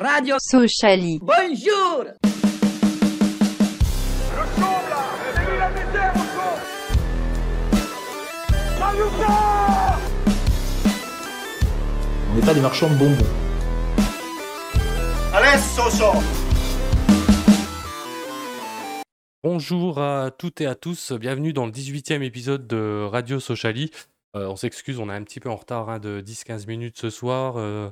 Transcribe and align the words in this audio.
Radio 0.00 0.36
Sociali. 0.40 1.20
Bonjour 1.20 2.04
On 12.30 12.34
n'est 12.34 12.42
pas 12.44 12.54
des 12.54 12.60
marchands 12.60 12.88
de 12.90 12.94
bonbons. 12.94 13.24
Bonjour 19.42 20.00
à 20.00 20.30
toutes 20.30 20.60
et 20.60 20.66
à 20.66 20.74
tous, 20.74 21.12
bienvenue 21.12 21.52
dans 21.52 21.66
le 21.66 21.72
18e 21.72 22.22
épisode 22.22 22.66
de 22.66 23.04
Radio 23.04 23.38
Sociali. 23.40 23.90
Euh, 24.34 24.48
on 24.48 24.56
s'excuse, 24.56 24.98
on 24.98 25.08
est 25.10 25.14
un 25.14 25.22
petit 25.22 25.38
peu 25.38 25.50
en 25.50 25.56
retard 25.56 25.88
hein, 25.88 25.98
de 26.00 26.20
10-15 26.20 26.66
minutes 26.66 26.98
ce 26.98 27.10
soir. 27.10 27.54
euh, 27.58 27.90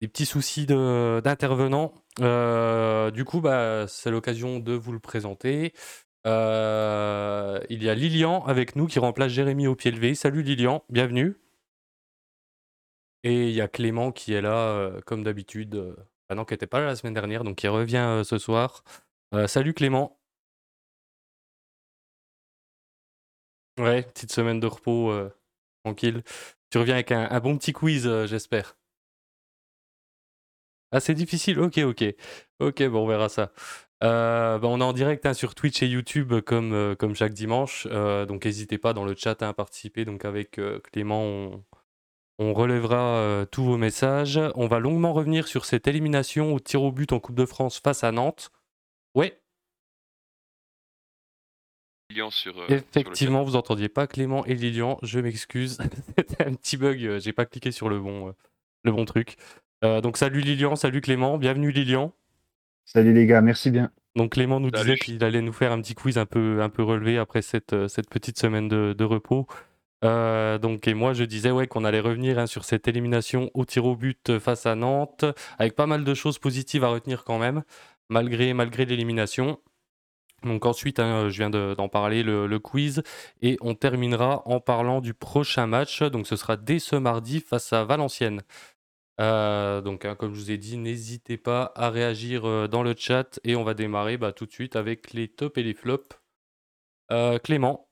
des 0.00 0.08
petits 0.08 0.26
soucis 0.26 0.66
d'intervenants. 0.66 1.92
Euh, 2.20 3.10
du 3.10 3.24
coup, 3.24 3.40
bah, 3.40 3.86
c'est 3.88 4.10
l'occasion 4.10 4.58
de 4.58 4.72
vous 4.72 4.92
le 4.92 4.98
présenter. 5.00 5.72
Euh, 6.26 7.60
il 7.70 7.82
y 7.82 7.88
a 7.88 7.94
Lilian 7.94 8.44
avec 8.44 8.76
nous 8.76 8.86
qui 8.86 8.98
remplace 8.98 9.32
Jérémy 9.32 9.66
au 9.66 9.74
pied 9.76 9.90
levé. 9.90 10.14
Salut 10.14 10.42
Lilian, 10.42 10.84
bienvenue. 10.90 11.36
Et 13.22 13.48
il 13.48 13.54
y 13.54 13.60
a 13.60 13.68
Clément 13.68 14.12
qui 14.12 14.32
est 14.32 14.40
là, 14.42 14.56
euh, 14.56 15.00
comme 15.02 15.22
d'habitude. 15.22 15.74
euh, 15.74 15.96
ah 16.28 16.34
non, 16.34 16.44
qui 16.44 16.54
n'était 16.54 16.66
pas 16.66 16.80
là 16.80 16.86
la 16.86 16.96
semaine 16.96 17.14
dernière, 17.14 17.44
donc 17.44 17.56
qui 17.56 17.68
revient 17.68 18.22
ce 18.24 18.38
soir. 18.38 18.84
Salut 19.46 19.74
Clément. 19.74 20.18
Ouais, 23.78 24.02
petite 24.02 24.32
semaine 24.32 24.60
de 24.60 24.66
repos, 24.66 25.12
tranquille. 25.84 26.22
Tu 26.70 26.78
reviens 26.78 26.94
avec 26.94 27.12
un, 27.12 27.40
bon 27.40 27.56
petit 27.58 27.72
quiz, 27.72 28.08
j'espère. 28.26 28.76
Ah, 30.92 31.00
c'est 31.00 31.14
difficile, 31.14 31.60
ok, 31.60 31.78
ok. 31.78 32.04
Ok, 32.60 32.82
bon, 32.88 33.04
on 33.04 33.06
verra 33.06 33.28
ça. 33.28 33.52
Euh, 34.02 34.58
bah, 34.58 34.66
on 34.68 34.80
est 34.80 34.84
en 34.84 34.92
direct 34.92 35.24
hein, 35.26 35.34
sur 35.34 35.54
Twitch 35.54 35.82
et 35.82 35.86
YouTube 35.86 36.40
comme, 36.40 36.72
euh, 36.72 36.94
comme 36.96 37.14
chaque 37.14 37.32
dimanche. 37.34 37.86
euh, 37.90 38.26
donc 38.26 38.44
n'hésitez 38.46 38.78
pas 38.78 38.92
dans 38.94 39.04
le 39.04 39.14
chat 39.14 39.42
hein, 39.42 39.50
à 39.50 39.52
participer. 39.54 40.04
Donc 40.04 40.24
avec 40.24 40.60
Clément, 40.92 41.22
on, 41.22 41.64
on 42.38 42.54
relèvera 42.54 43.46
tous 43.52 43.64
vos 43.64 43.76
messages. 43.76 44.40
On 44.56 44.66
va 44.66 44.78
longuement 44.80 45.12
revenir 45.12 45.46
sur 45.46 45.64
cette 45.64 45.86
élimination 45.86 46.54
au 46.54 46.60
tir 46.60 46.82
au 46.82 46.92
but 46.92 47.12
en 47.12 47.20
Coupe 47.20 47.36
de 47.36 47.46
France 47.46 47.78
face 47.78 48.02
à 48.04 48.10
Nantes. 48.10 48.50
Ouais, 49.14 49.40
Lilian 52.10 52.30
sur. 52.30 52.54
Effectivement, 52.70 53.44
vous 53.44 53.54
entendiez 53.56 53.88
pas 53.88 54.06
Clément 54.06 54.44
et 54.46 54.54
Lilian, 54.54 54.98
je 55.02 55.20
m'excuse. 55.20 55.78
C'était 56.18 56.44
un 56.44 56.54
petit 56.54 56.76
bug, 56.76 57.18
j'ai 57.18 57.32
pas 57.32 57.46
cliqué 57.46 57.70
sur 57.70 57.88
le 57.88 58.00
bon, 58.00 58.34
le 58.82 58.92
bon 58.92 59.04
truc. 59.04 59.36
Euh, 59.84 60.00
donc 60.00 60.16
salut 60.16 60.40
Lilian, 60.40 60.76
salut 60.76 61.00
Clément, 61.00 61.38
bienvenue 61.38 61.70
Lilian. 61.70 62.12
Salut 62.84 63.12
les 63.14 63.26
gars, 63.26 63.40
merci 63.40 63.70
bien. 63.70 63.90
Donc 64.16 64.32
Clément 64.32 64.60
nous 64.60 64.70
Salut. 64.74 64.84
disait 64.84 64.98
qu'il 64.98 65.22
allait 65.24 65.40
nous 65.42 65.52
faire 65.52 65.72
un 65.72 65.80
petit 65.80 65.94
quiz 65.94 66.18
un 66.18 66.26
peu, 66.26 66.60
un 66.62 66.68
peu 66.68 66.82
relevé 66.82 67.18
après 67.18 67.42
cette, 67.42 67.72
euh, 67.72 67.88
cette 67.88 68.10
petite 68.10 68.38
semaine 68.38 68.68
de, 68.68 68.94
de 68.96 69.04
repos. 69.04 69.46
Euh, 70.04 70.58
donc 70.58 70.88
et 70.88 70.94
moi 70.94 71.12
je 71.12 71.24
disais 71.24 71.50
ouais 71.50 71.66
qu'on 71.66 71.84
allait 71.84 72.00
revenir 72.00 72.38
hein, 72.38 72.46
sur 72.46 72.64
cette 72.64 72.88
élimination 72.88 73.50
au 73.54 73.66
tir 73.66 73.84
au 73.84 73.96
but 73.96 74.38
face 74.38 74.64
à 74.66 74.74
Nantes 74.74 75.26
avec 75.58 75.76
pas 75.76 75.86
mal 75.86 76.04
de 76.04 76.14
choses 76.14 76.38
positives 76.38 76.84
à 76.84 76.88
retenir 76.88 77.22
quand 77.24 77.38
même 77.38 77.62
malgré 78.08 78.54
malgré 78.54 78.86
l'élimination. 78.86 79.60
Donc 80.42 80.64
ensuite 80.64 80.98
hein, 81.00 81.28
je 81.28 81.36
viens 81.36 81.50
de- 81.50 81.74
d'en 81.76 81.88
parler 81.90 82.22
le, 82.22 82.46
le 82.46 82.58
quiz 82.58 83.02
et 83.42 83.58
on 83.60 83.74
terminera 83.74 84.42
en 84.48 84.58
parlant 84.58 85.02
du 85.02 85.12
prochain 85.14 85.66
match 85.66 86.02
donc 86.02 86.26
ce 86.26 86.34
sera 86.36 86.56
dès 86.56 86.78
ce 86.78 86.96
mardi 86.96 87.40
face 87.40 87.72
à 87.74 87.84
Valenciennes. 87.84 88.40
Euh, 89.20 89.82
donc, 89.82 90.04
hein, 90.04 90.14
comme 90.14 90.34
je 90.34 90.40
vous 90.40 90.50
ai 90.50 90.58
dit, 90.58 90.76
n'hésitez 90.78 91.36
pas 91.36 91.72
à 91.76 91.90
réagir 91.90 92.46
euh, 92.48 92.68
dans 92.68 92.82
le 92.82 92.94
chat 92.96 93.38
et 93.44 93.54
on 93.54 93.64
va 93.64 93.74
démarrer 93.74 94.16
bah, 94.16 94.32
tout 94.32 94.46
de 94.46 94.52
suite 94.52 94.76
avec 94.76 95.12
les 95.12 95.28
tops 95.28 95.58
et 95.58 95.62
les 95.62 95.74
flops. 95.74 96.08
Euh, 97.12 97.38
Clément, 97.38 97.88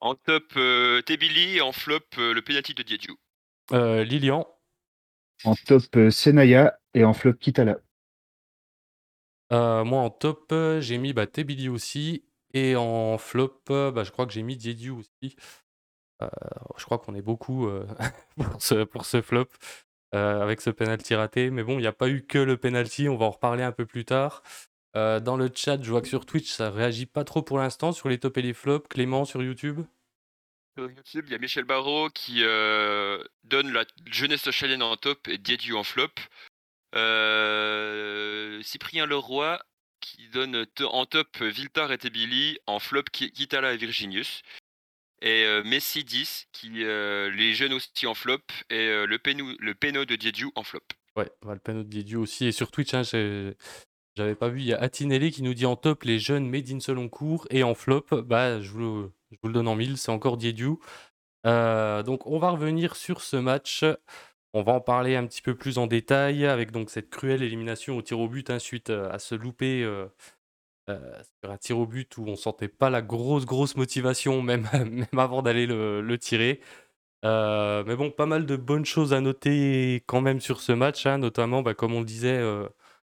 En 0.00 0.14
top, 0.16 0.52
euh, 0.56 1.02
Tebili 1.02 1.56
et 1.56 1.60
en 1.60 1.72
flop, 1.72 2.00
euh, 2.18 2.32
le 2.34 2.42
penalty 2.42 2.74
de 2.74 2.84
euh, 3.72 4.04
Lilian, 4.04 4.46
En 5.44 5.54
top, 5.54 5.96
euh, 5.96 6.10
Senaya 6.10 6.78
et 6.94 7.04
en 7.04 7.12
flop, 7.12 7.34
Kitala. 7.34 7.78
euh, 9.52 9.84
moi 9.84 10.00
en 10.02 10.10
top, 10.10 10.52
euh, 10.52 10.80
j'ai 10.80 10.98
mis 10.98 11.12
bah, 11.12 11.26
Tebili 11.26 11.68
aussi 11.68 12.24
et 12.54 12.76
en 12.76 13.18
flop, 13.18 13.60
euh, 13.70 13.90
bah, 13.90 14.04
je 14.04 14.10
crois 14.10 14.26
que 14.26 14.32
j'ai 14.32 14.42
mis 14.42 14.56
Diediu 14.56 14.90
aussi. 14.90 15.36
Euh, 16.22 16.28
je 16.76 16.84
crois 16.84 16.98
qu'on 16.98 17.14
est 17.14 17.22
beaucoup 17.22 17.68
euh, 17.68 17.86
pour, 18.36 18.62
ce, 18.62 18.84
pour 18.84 19.04
ce 19.06 19.22
flop 19.22 19.46
euh, 20.14 20.40
avec 20.42 20.60
ce 20.60 20.70
penalty 20.70 21.14
raté. 21.14 21.50
Mais 21.50 21.62
bon, 21.62 21.78
il 21.78 21.82
n'y 21.82 21.86
a 21.86 21.92
pas 21.92 22.08
eu 22.08 22.24
que 22.26 22.38
le 22.38 22.56
penalty, 22.56 23.08
on 23.08 23.16
va 23.16 23.26
en 23.26 23.30
reparler 23.30 23.62
un 23.62 23.72
peu 23.72 23.86
plus 23.86 24.04
tard. 24.04 24.42
Euh, 24.96 25.20
dans 25.20 25.36
le 25.36 25.50
chat, 25.54 25.82
je 25.82 25.90
vois 25.90 26.00
que 26.00 26.08
sur 26.08 26.26
Twitch, 26.26 26.50
ça 26.50 26.70
réagit 26.70 27.06
pas 27.06 27.24
trop 27.24 27.42
pour 27.42 27.58
l'instant 27.58 27.92
sur 27.92 28.08
les 28.08 28.18
tops 28.18 28.38
et 28.38 28.42
les 28.42 28.54
flops. 28.54 28.88
Clément 28.88 29.24
sur 29.24 29.42
YouTube? 29.42 29.82
Sur 30.76 30.90
YouTube, 30.90 31.24
il 31.26 31.32
y 31.32 31.34
a 31.34 31.38
Michel 31.38 31.64
Barrault 31.64 32.08
qui 32.10 32.44
euh, 32.44 33.22
donne 33.44 33.72
la 33.72 33.84
jeunesse 34.06 34.42
socialienne 34.42 34.82
en 34.82 34.96
top 34.96 35.28
et 35.28 35.38
Diédiou 35.38 35.76
en 35.76 35.84
flop. 35.84 36.14
Cyprien 38.62 39.06
Leroy 39.06 39.60
qui 40.00 40.28
donne 40.28 40.64
en 40.80 41.04
top 41.04 41.36
Viltar 41.42 41.92
et 41.92 41.98
Tebili, 41.98 42.58
en 42.66 42.78
flop 42.78 43.02
Ki- 43.12 43.32
Kitala 43.32 43.74
et 43.74 43.76
Virginius. 43.76 44.42
Et 45.20 45.46
Messi 45.64 46.04
10 46.04 46.48
qui 46.52 46.68
les 46.68 47.52
jeunes 47.54 47.72
aussi 47.72 48.06
en 48.06 48.14
flop 48.14 48.38
et 48.70 49.04
le, 49.06 49.18
pénou, 49.18 49.54
le 49.58 49.74
péno 49.74 50.04
de 50.04 50.14
Diédiou 50.14 50.52
en 50.54 50.62
flop. 50.62 50.84
Ouais, 51.18 51.30
le 51.52 51.58
panneau 51.58 51.82
de 51.82 51.88
Didier 51.88 52.16
aussi. 52.16 52.46
Et 52.46 52.52
sur 52.52 52.70
Twitch, 52.70 52.94
hein, 52.94 53.02
j'avais 53.02 54.34
pas 54.36 54.48
vu, 54.48 54.60
il 54.60 54.66
y 54.66 54.72
a 54.72 54.80
Atinelli 54.80 55.32
qui 55.32 55.42
nous 55.42 55.54
dit 55.54 55.66
en 55.66 55.74
top 55.74 56.04
les 56.04 56.20
jeunes 56.20 56.48
made 56.48 56.70
in 56.70 56.78
Seloncourt 56.78 57.46
et 57.50 57.64
en 57.64 57.74
flop, 57.74 58.06
bah, 58.24 58.60
je, 58.60 58.70
vous 58.70 58.78
le, 58.78 59.12
je 59.32 59.36
vous 59.42 59.48
le 59.48 59.54
donne 59.54 59.66
en 59.66 59.74
mille, 59.74 59.98
c'est 59.98 60.12
encore 60.12 60.36
Diediu. 60.36 60.76
Euh, 61.44 62.04
donc 62.04 62.26
on 62.26 62.38
va 62.38 62.50
revenir 62.50 62.94
sur 62.94 63.20
ce 63.20 63.36
match. 63.36 63.84
On 64.54 64.62
va 64.62 64.72
en 64.72 64.80
parler 64.80 65.16
un 65.16 65.26
petit 65.26 65.42
peu 65.42 65.56
plus 65.56 65.78
en 65.78 65.88
détail 65.88 66.46
avec 66.46 66.70
donc 66.70 66.88
cette 66.88 67.10
cruelle 67.10 67.42
élimination 67.42 67.96
au 67.96 68.02
tir 68.02 68.20
au 68.20 68.28
but 68.28 68.48
hein, 68.50 68.60
suite 68.60 68.90
à 68.90 69.18
se 69.18 69.34
louper 69.34 69.84
euh, 70.88 71.22
sur 71.42 71.50
un 71.50 71.56
tir 71.58 71.78
au 71.78 71.86
but 71.86 72.16
où 72.18 72.24
on 72.26 72.36
sentait 72.36 72.68
pas 72.68 72.90
la 72.90 73.02
grosse 73.02 73.44
grosse 73.46 73.76
motivation 73.76 74.42
même, 74.42 74.68
même 74.72 75.06
avant 75.16 75.42
d'aller 75.42 75.66
le, 75.66 76.16
tirer. 76.18 76.60
Euh, 77.24 77.82
mais 77.86 77.96
bon, 77.96 78.10
pas 78.10 78.26
mal 78.26 78.46
de 78.46 78.56
bonnes 78.56 78.84
choses 78.84 79.12
à 79.12 79.20
noter 79.20 80.04
quand 80.06 80.20
même 80.20 80.40
sur 80.40 80.60
ce 80.60 80.72
match, 80.72 81.06
hein, 81.06 81.18
notamment, 81.18 81.62
bah, 81.62 81.74
comme 81.74 81.94
on 81.94 82.00
le 82.00 82.06
disait, 82.06 82.38
euh, 82.38 82.68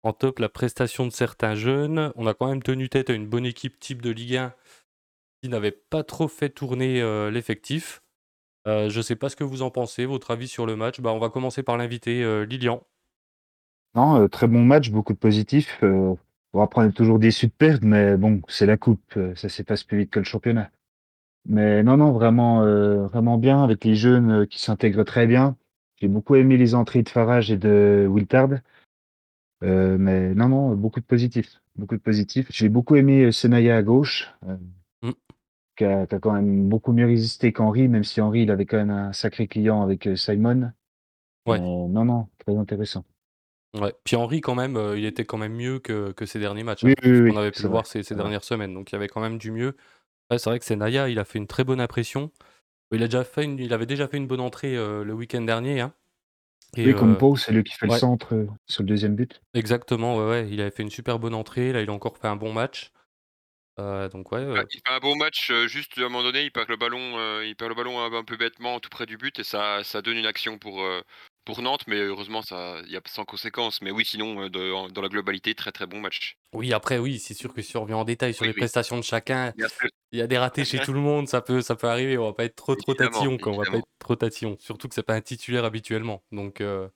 en 0.04 0.14
top, 0.14 0.40
la 0.40 0.50
prestation 0.50 1.06
de 1.08 1.12
certains 1.12 1.56
jeunes. 1.56 2.12
On 2.16 2.28
a 2.28 2.34
quand 2.34 2.48
même 2.48 2.64
tenu 2.64 2.90
tête 2.90 3.10
à 3.10 3.14
une 3.14 3.28
bonne 3.28 3.46
équipe 3.46 3.80
type 3.80 4.02
de 4.02 4.12
Ligue 4.12 4.36
1 4.38 4.54
qui 5.42 5.50
n'avait 5.50 5.72
pas 5.72 6.04
trop 6.04 6.28
fait 6.28 6.50
tourner 6.50 7.02
euh, 7.02 7.32
l'effectif. 7.32 8.02
Je 8.66 9.02
sais 9.02 9.18
pas 9.18 9.28
ce 9.28 9.36
que 9.36 9.44
vous 9.44 9.62
en 9.62 9.72
pensez, 9.72 10.06
votre 10.06 10.32
avis 10.32 10.48
sur 10.48 10.66
le 10.66 10.78
match. 10.78 11.02
Bah, 11.02 11.12
on 11.12 11.20
va 11.20 11.30
commencer 11.30 11.64
par 11.64 11.78
l'invité 11.78 12.46
Lilian. 12.46 12.82
Non, 13.94 14.28
très 14.30 14.48
bon 14.48 14.64
match, 14.64 14.90
beaucoup 14.90 15.14
de 15.14 15.18
positifs. 15.18 15.84
Bon, 16.54 16.62
après, 16.62 16.82
on 16.82 16.90
est 16.90 16.92
toujours 16.92 17.20
déçu 17.20 17.48
de 17.48 17.52
perdre, 17.52 17.86
mais 17.86 18.16
bon, 18.16 18.42
c'est 18.48 18.68
la 18.68 18.78
coupe, 18.78 19.02
euh, 19.18 19.34
ça 19.36 19.50
se 19.50 19.64
passe 19.64 19.84
plus 19.84 19.98
vite 20.00 20.12
que 20.12 20.20
le 20.20 20.26
championnat. 20.26 20.70
Mais 21.46 21.84
non, 21.84 21.98
non, 21.98 22.12
vraiment, 22.12 22.62
euh, 22.64 23.08
vraiment 23.08 23.38
bien 23.38 23.64
avec 23.64 23.84
les 23.84 23.96
jeunes 23.96 24.32
euh, 24.32 24.46
qui 24.46 24.62
s'intègrent 24.62 25.04
très 25.04 25.28
bien. 25.28 25.58
J'ai 26.00 26.08
beaucoup 26.08 26.36
aimé 26.36 26.58
les 26.58 26.76
entrées 26.76 27.04
de 27.04 27.10
Farage 27.10 27.52
et 27.52 27.58
de 27.58 28.08
Wiltard. 28.10 28.60
Euh, 29.64 29.98
mais 29.98 30.34
non, 30.36 30.50
non, 30.50 30.76
beaucoup 30.76 31.00
de 31.00 31.06
positifs, 31.06 31.62
beaucoup 31.76 31.96
de 31.96 32.02
positifs. 32.02 32.48
J'ai 32.52 32.70
beaucoup 32.70 32.96
aimé 32.96 33.32
Senaya 33.32 33.78
à 33.78 33.82
gauche, 33.82 34.32
euh, 34.48 34.58
Mm. 35.02 35.12
qui, 35.76 35.86
a, 35.86 36.06
qui 36.06 36.16
a 36.16 36.20
quand 36.20 36.34
même 36.34 36.70
beaucoup 36.70 36.94
mieux 36.94 37.06
résisté 37.06 37.52
qu'Henri, 37.52 37.88
même 37.88 38.04
si 38.04 38.22
Henri, 38.22 38.44
il 38.44 38.52
avait 38.52 38.66
quand 38.66 38.78
même 38.78 38.90
un 38.90 39.12
sacré 39.12 39.48
client 39.48 39.82
avec 39.82 40.08
Simon. 40.16 40.72
Ouais. 41.46 41.60
Non, 41.60 42.06
non, 42.06 42.28
très 42.40 42.56
intéressant. 42.56 43.04
Ouais. 43.74 43.94
Puis 44.04 44.16
Henri, 44.16 44.42
quand 44.42 44.56
même, 44.56 44.78
euh, 44.78 44.98
il 44.98 45.06
était 45.06 45.26
quand 45.26 45.38
même 45.38 45.56
mieux 45.56 45.80
que, 45.80 46.12
que 46.12 46.26
ces 46.26 46.40
derniers 46.40 46.64
matchs. 46.64 46.84
Oui, 46.84 46.92
hein, 46.92 47.02
oui, 47.04 47.18
ce 47.18 47.24
oui, 47.24 47.32
qu'on 47.32 47.38
avait 47.38 47.52
pu 47.52 47.64
le 47.64 47.70
voir 47.70 47.88
ces, 47.88 48.00
ces 48.00 48.10
c'est 48.10 48.14
vrai. 48.14 48.24
dernières 48.24 48.44
semaines. 48.44 48.74
Donc 48.74 48.92
il 48.92 48.94
y 48.94 48.96
avait 48.96 49.08
quand 49.08 49.22
même 49.22 49.38
du 49.38 49.52
mieux. 49.52 49.76
Ouais, 50.30 50.38
c'est 50.38 50.50
vrai 50.50 50.60
que 50.60 50.66
c'est 50.66 50.76
Naya, 50.76 51.10
il 51.10 51.20
a 51.20 51.26
fait 51.26 51.40
une 51.40 51.48
très 51.48 51.64
bonne 51.64 51.82
impression. 51.82 52.32
Il, 52.92 53.02
a 53.02 53.08
déjà 53.08 53.24
fait 53.24 53.44
une- 53.44 53.58
il 53.60 53.74
avait 53.74 53.88
déjà 53.88 54.08
fait 54.08 54.18
une 54.18 54.28
bonne 54.28 54.40
entrée 54.40 54.78
euh, 54.78 55.04
le 55.04 55.14
week-end 55.14 55.42
dernier. 55.42 55.82
hein. 55.82 55.94
Et, 56.76 56.88
Oui, 56.88 56.96
comme 56.96 57.14
euh, 57.14 57.18
Pau, 57.18 57.36
c'est 57.36 57.52
lui 57.52 57.64
qui 57.64 57.74
fait 57.74 57.88
ouais. 57.88 57.96
le 57.96 58.00
centre 58.00 58.34
euh, 58.36 58.48
sur 58.68 58.84
le 58.84 58.88
deuxième 58.88 59.16
but. 59.16 59.42
Exactement, 59.54 60.18
ouais, 60.18 60.30
ouais, 60.30 60.50
il 60.50 60.62
avait 60.62 60.72
fait 60.72 60.84
une 60.84 60.90
super 60.90 61.20
bonne 61.20 61.36
entrée. 61.36 61.74
Là, 61.74 61.82
il 61.82 61.90
a 61.90 61.94
encore 61.94 62.18
fait 62.18 62.28
un 62.28 62.36
bon 62.36 62.54
match. 62.54 62.92
Euh, 63.80 64.08
donc, 64.10 64.32
ouais, 64.32 64.40
euh, 64.40 64.64
il 64.72 64.82
fait 64.86 64.94
un 64.94 65.00
bon 65.00 65.16
match, 65.16 65.50
euh, 65.50 65.68
juste 65.68 65.98
à 65.98 66.02
un 66.02 66.04
moment 66.04 66.22
donné, 66.24 66.44
il 66.44 66.52
perd 66.52 66.70
le 66.70 66.78
ballon, 66.78 67.18
euh, 67.18 67.44
il 67.46 67.56
perd 67.56 67.70
le 67.70 67.76
ballon 67.76 68.00
un, 68.00 68.14
un 68.14 68.24
peu 68.24 68.38
bêtement 68.38 68.80
tout 68.80 68.90
près 68.90 69.08
du 69.08 69.18
but 69.18 69.40
et 69.40 69.44
ça, 69.44 69.84
ça 69.84 70.04
donne 70.04 70.18
une 70.18 70.28
action 70.28 70.60
pour, 70.60 70.84
euh, 70.84 71.02
pour 71.46 71.62
Nantes, 71.62 71.86
mais 71.88 71.98
heureusement, 71.98 72.42
ça, 72.42 72.82
il 72.86 72.92
y 72.92 72.98
a 72.98 73.02
sans 73.08 73.26
conséquence. 73.26 73.82
Mais 73.82 73.92
oui, 73.92 74.06
sinon, 74.06 74.44
euh, 74.44 74.50
de- 74.50 74.72
en- 74.72 74.90
dans 74.90 75.02
la 75.02 75.10
globalité, 75.10 75.56
très 75.56 75.72
très 75.72 75.86
bon 75.88 76.00
match. 76.02 76.38
oui, 76.54 76.72
après, 76.74 77.00
oui, 77.00 77.18
c'est 77.20 77.34
sûr 77.34 77.54
que 77.54 77.62
si 77.62 77.76
on 77.78 77.82
revient 77.82 77.94
en 77.96 78.04
détail 78.06 78.34
sur 78.34 78.44
Oui, 78.44 78.50
les 78.50 78.54
oui. 78.54 78.60
prestations 78.60 78.98
de 78.98 79.02
chacun, 79.04 79.54
il 80.12 80.20
y 80.20 80.22
a 80.22 80.28
des 80.28 80.38
ratés 80.38 80.66
chez 80.66 80.80
tout 80.80 80.94
le 80.94 81.00
monde, 81.00 81.28
ça 81.28 81.42
peut, 81.42 81.62
ça 81.62 81.76
peut 81.76 81.88
arriver. 81.88 82.18
On 82.18 82.26
va 82.26 82.34
pas 82.34 82.46
être 82.46 82.56
trop, 82.56 82.76
trop 82.76 82.94
tatillon. 82.94 83.38
On 83.46 83.58
va 83.58 83.66
pas 83.66 83.78
être 83.78 83.88
trop 84.00 84.16
tatillon. 84.16 84.56
Surtout 84.60 84.88
que 84.88 84.94
c'est 84.96 85.04
pas 85.04 85.16
un 85.16 85.22
titulaire 85.22 85.66
habituellement. 85.66 86.24
Donc, 86.32 86.62
euh, 86.62 86.88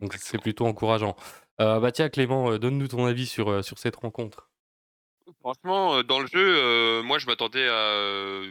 Ouais, 0.00 0.10
c'est 0.18 0.38
plutôt 0.38 0.66
encourageant. 0.66 1.16
Euh, 1.60 1.80
bah 1.80 1.92
tiens, 1.92 2.08
Clément, 2.08 2.56
donne-nous 2.58 2.88
ton 2.88 3.04
avis 3.06 3.26
sur, 3.26 3.64
sur 3.64 3.78
cette 3.78 3.96
rencontre. 3.96 4.48
Franchement, 5.40 6.02
dans 6.02 6.18
le 6.20 6.26
jeu, 6.26 6.38
euh, 6.38 7.02
moi 7.02 7.18
je 7.18 7.26
m'attendais 7.26 7.66
à 7.68 8.42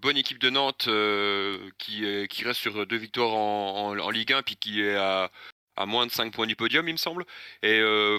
bonne 0.00 0.16
équipe 0.16 0.38
de 0.38 0.50
Nantes 0.50 0.86
euh, 0.88 1.70
qui, 1.78 2.04
euh, 2.04 2.26
qui 2.26 2.44
reste 2.44 2.60
sur 2.60 2.86
deux 2.86 2.96
victoires 2.96 3.34
en, 3.34 4.10
Ligue 4.10 4.32
1 4.32 4.42
puis 4.42 4.56
qui 4.56 4.82
est 4.82 4.96
à, 4.96 5.30
moins 5.86 6.06
de 6.06 6.10
5 6.10 6.32
points 6.32 6.46
du 6.46 6.56
podium, 6.56 6.88
il 6.88 6.92
me 6.92 6.98
semble. 6.98 7.24
Et 7.62 7.78
euh, 7.80 8.18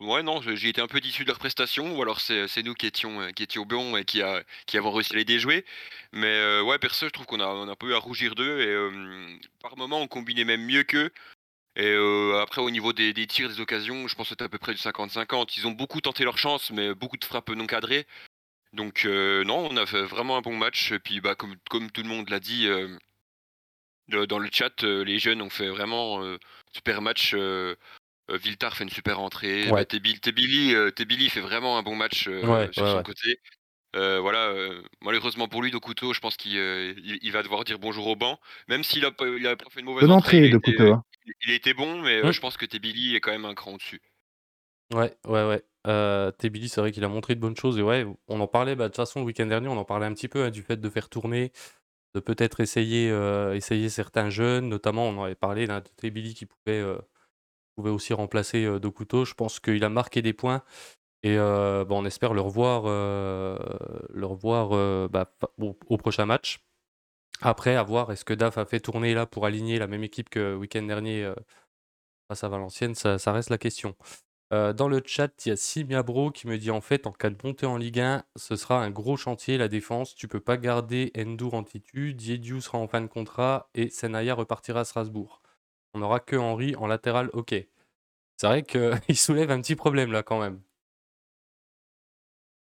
ouais, 0.00 0.22
non, 0.22 0.40
j'ai 0.42 0.68
été 0.68 0.80
un 0.80 0.86
peu 0.86 1.00
déçu 1.00 1.22
de 1.22 1.28
leur 1.28 1.38
prestation, 1.38 1.96
ou 1.96 2.02
alors 2.02 2.20
c'est 2.20 2.62
nous 2.62 2.74
qui 2.74 2.86
étions, 2.86 3.32
qui 3.32 3.42
étions 3.44 3.96
et 3.96 4.04
qui, 4.04 4.22
avons 4.22 4.92
réussi 4.92 5.14
à 5.14 5.16
les 5.16 5.24
déjouer. 5.24 5.64
Mais 6.12 6.60
ouais, 6.60 6.78
perso, 6.78 7.06
je 7.06 7.10
trouve 7.12 7.26
qu'on 7.26 7.40
a, 7.40 7.46
un 7.46 7.74
peu 7.76 7.90
eu 7.90 7.94
à 7.94 7.98
rougir 7.98 8.34
d'eux 8.34 8.60
et 8.60 9.40
par 9.60 9.76
moments 9.76 10.00
on 10.00 10.08
combinait 10.08 10.44
même 10.44 10.64
mieux 10.64 10.84
qu'eux. 10.84 11.10
Et 11.76 11.94
après, 12.40 12.60
au 12.62 12.70
niveau 12.70 12.92
des, 12.92 13.12
des 13.12 13.26
tirs, 13.26 13.48
des 13.48 13.60
occasions, 13.60 14.06
je 14.08 14.14
pense 14.14 14.26
que 14.28 14.30
c'était 14.30 14.44
à 14.44 14.48
peu 14.48 14.58
près 14.58 14.74
du 14.74 14.80
50-50. 14.80 15.54
Ils 15.56 15.66
ont 15.66 15.72
beaucoup 15.72 16.00
tenté 16.00 16.24
leur 16.24 16.38
chance, 16.38 16.70
mais 16.70 16.94
beaucoup 16.94 17.16
de 17.16 17.24
frappes 17.24 17.50
non 17.50 17.66
cadrées. 17.66 18.06
Donc 18.72 19.04
euh, 19.04 19.44
non, 19.44 19.68
on 19.70 19.76
a 19.76 19.86
fait 19.86 20.02
vraiment 20.02 20.36
un 20.36 20.42
bon 20.42 20.56
match. 20.56 20.92
Et 20.92 20.98
puis, 20.98 21.20
bah, 21.20 21.34
comme, 21.34 21.56
comme 21.70 21.90
tout 21.90 22.02
le 22.02 22.08
monde 22.08 22.28
l'a 22.30 22.40
dit 22.40 22.66
euh, 22.68 22.96
le- 24.08 24.26
dans 24.26 24.38
le 24.38 24.48
chat, 24.52 24.84
euh, 24.84 25.04
les 25.04 25.18
jeunes 25.18 25.42
ont 25.42 25.50
fait 25.50 25.68
vraiment 25.68 26.22
euh, 26.22 26.38
super 26.72 27.02
match. 27.02 27.32
Euh, 27.34 27.74
euh, 28.30 28.36
Viltar 28.36 28.76
fait 28.76 28.84
une 28.84 28.90
super 28.90 29.20
entrée. 29.20 29.64
Ouais. 29.70 29.72
Bah, 29.72 29.84
Tebili, 29.84 30.74
euh, 30.74 30.90
Tebili 30.90 31.28
fait 31.28 31.40
vraiment 31.40 31.78
un 31.78 31.82
bon 31.82 31.96
match 31.96 32.28
euh, 32.28 32.42
Ouais, 32.46 32.72
sur 32.72 32.84
ouais, 32.84 32.90
son 32.90 32.96
ouais. 32.98 33.02
côté. 33.02 33.40
Euh, 33.96 34.20
voilà, 34.20 34.46
euh, 34.50 34.82
malheureusement 35.00 35.48
pour 35.48 35.62
lui, 35.62 35.72
Dokuto, 35.72 36.12
je 36.12 36.20
pense 36.20 36.36
qu'il 36.36 36.56
euh, 36.58 36.94
il, 36.98 37.18
il 37.22 37.32
va 37.32 37.42
devoir 37.42 37.64
dire 37.64 37.80
bonjour 37.80 38.06
au 38.06 38.14
banc. 38.14 38.38
Même 38.68 38.84
s'il 38.84 39.04
a, 39.04 39.10
pas- 39.10 39.26
il 39.26 39.44
a 39.48 39.56
pas 39.56 39.68
fait 39.70 39.80
une 39.80 39.86
mauvaise 39.86 40.08
entrée, 40.08 40.36
entrée 40.38 40.46
il 40.46 40.50
de 40.52 40.54
a 40.54 40.58
été, 40.58 40.72
Couteau. 40.72 40.84
euh, 40.84 40.94
Hein. 40.94 41.04
il- 41.46 41.50
été 41.52 41.74
bon, 41.74 42.00
mais 42.02 42.18
euh, 42.22 42.28
Mm. 42.28 42.32
je 42.32 42.40
pense 42.40 42.56
que 42.56 42.66
Tebili 42.66 43.16
est 43.16 43.20
quand 43.20 43.32
même 43.32 43.44
un 43.46 43.54
cran 43.54 43.72
au-dessus. 43.74 44.00
Ouais, 44.92 45.16
ouais, 45.26 45.44
ouais. 45.44 45.62
Euh, 45.86 46.30
c'est 46.40 46.76
vrai 46.76 46.92
qu'il 46.92 47.04
a 47.04 47.08
montré 47.08 47.34
de 47.34 47.40
bonnes 47.40 47.56
choses. 47.56 47.78
Et 47.78 47.82
ouais, 47.82 48.06
on 48.28 48.40
en 48.40 48.46
parlait, 48.46 48.76
bah, 48.76 48.84
de 48.84 48.88
toute 48.88 48.96
façon, 48.96 49.20
le 49.20 49.26
week-end 49.26 49.46
dernier, 49.46 49.68
on 49.68 49.76
en 49.78 49.84
parlait 49.84 50.06
un 50.06 50.14
petit 50.14 50.28
peu 50.28 50.44
hein, 50.44 50.50
du 50.50 50.62
fait 50.62 50.76
de 50.76 50.90
faire 50.90 51.08
tourner, 51.08 51.52
de 52.14 52.20
peut-être 52.20 52.60
essayer, 52.60 53.10
euh, 53.10 53.54
essayer 53.54 53.88
certains 53.88 54.30
jeunes. 54.30 54.68
Notamment, 54.68 55.06
on 55.08 55.18
en 55.18 55.24
avait 55.24 55.34
parlé 55.34 55.66
de 55.66 55.80
Tebili 55.96 56.34
qui 56.34 56.46
pouvait, 56.46 56.80
euh, 56.80 56.98
pouvait 57.76 57.90
aussi 57.90 58.12
remplacer 58.14 58.64
euh, 58.64 58.78
Dokuto. 58.80 59.24
Je 59.24 59.34
pense 59.34 59.60
qu'il 59.60 59.84
a 59.84 59.88
marqué 59.90 60.22
des 60.22 60.32
points. 60.32 60.62
Et 61.22 61.36
bah, 61.36 61.86
on 61.90 62.06
espère 62.06 62.32
le 62.32 62.40
revoir, 62.40 62.84
le 62.84 64.24
revoir 64.24 64.70
bah, 65.10 65.30
au, 65.58 65.96
prochain 65.98 66.24
match. 66.24 66.64
Après, 67.42 67.76
à 67.76 67.82
voir, 67.82 68.10
est-ce 68.10 68.24
que 68.24 68.32
DAF 68.32 68.56
a 68.56 68.64
fait 68.64 68.80
tourner 68.80 69.12
là 69.12 69.26
pour 69.26 69.44
aligner 69.44 69.78
la 69.78 69.86
même 69.86 70.02
équipe 70.02 70.30
que 70.30 70.54
week-end 70.54 70.82
dernier 70.82 71.30
face 72.28 72.42
à 72.42 72.48
Valenciennes 72.48 72.94
ça 72.94 73.32
reste 73.32 73.50
la 73.50 73.58
question. 73.58 73.94
Euh, 74.52 74.72
dans 74.72 74.88
le 74.88 75.00
chat, 75.04 75.46
il 75.46 75.50
y 75.50 75.52
a 75.52 75.56
Simia 75.56 76.02
Bro 76.02 76.32
qui 76.32 76.48
me 76.48 76.58
dit 76.58 76.70
en 76.72 76.80
fait, 76.80 77.06
en 77.06 77.12
cas 77.12 77.30
de 77.30 77.36
montée 77.44 77.66
en 77.66 77.76
Ligue 77.76 78.00
1, 78.00 78.24
ce 78.36 78.56
sera 78.56 78.82
un 78.82 78.90
gros 78.90 79.16
chantier, 79.16 79.58
la 79.58 79.68
défense. 79.68 80.14
Tu 80.16 80.26
peux 80.26 80.40
pas 80.40 80.56
garder 80.56 81.12
Endur 81.16 81.54
en 81.54 81.62
titu, 81.62 82.14
Diediu 82.14 82.60
sera 82.60 82.78
en 82.78 82.88
fin 82.88 83.00
de 83.00 83.06
contrat 83.06 83.70
et 83.74 83.90
Senaya 83.90 84.34
repartira 84.34 84.80
à 84.80 84.84
Strasbourg. 84.84 85.40
On 85.94 86.00
n'aura 86.00 86.18
que 86.20 86.36
Henri 86.36 86.74
en 86.76 86.86
latéral, 86.88 87.30
ok. 87.32 87.54
C'est 88.38 88.46
vrai 88.48 88.62
qu'il 88.64 89.16
soulève 89.16 89.50
un 89.52 89.60
petit 89.62 89.76
problème 89.76 90.12
là 90.12 90.22
quand 90.24 90.40
même. 90.40 90.62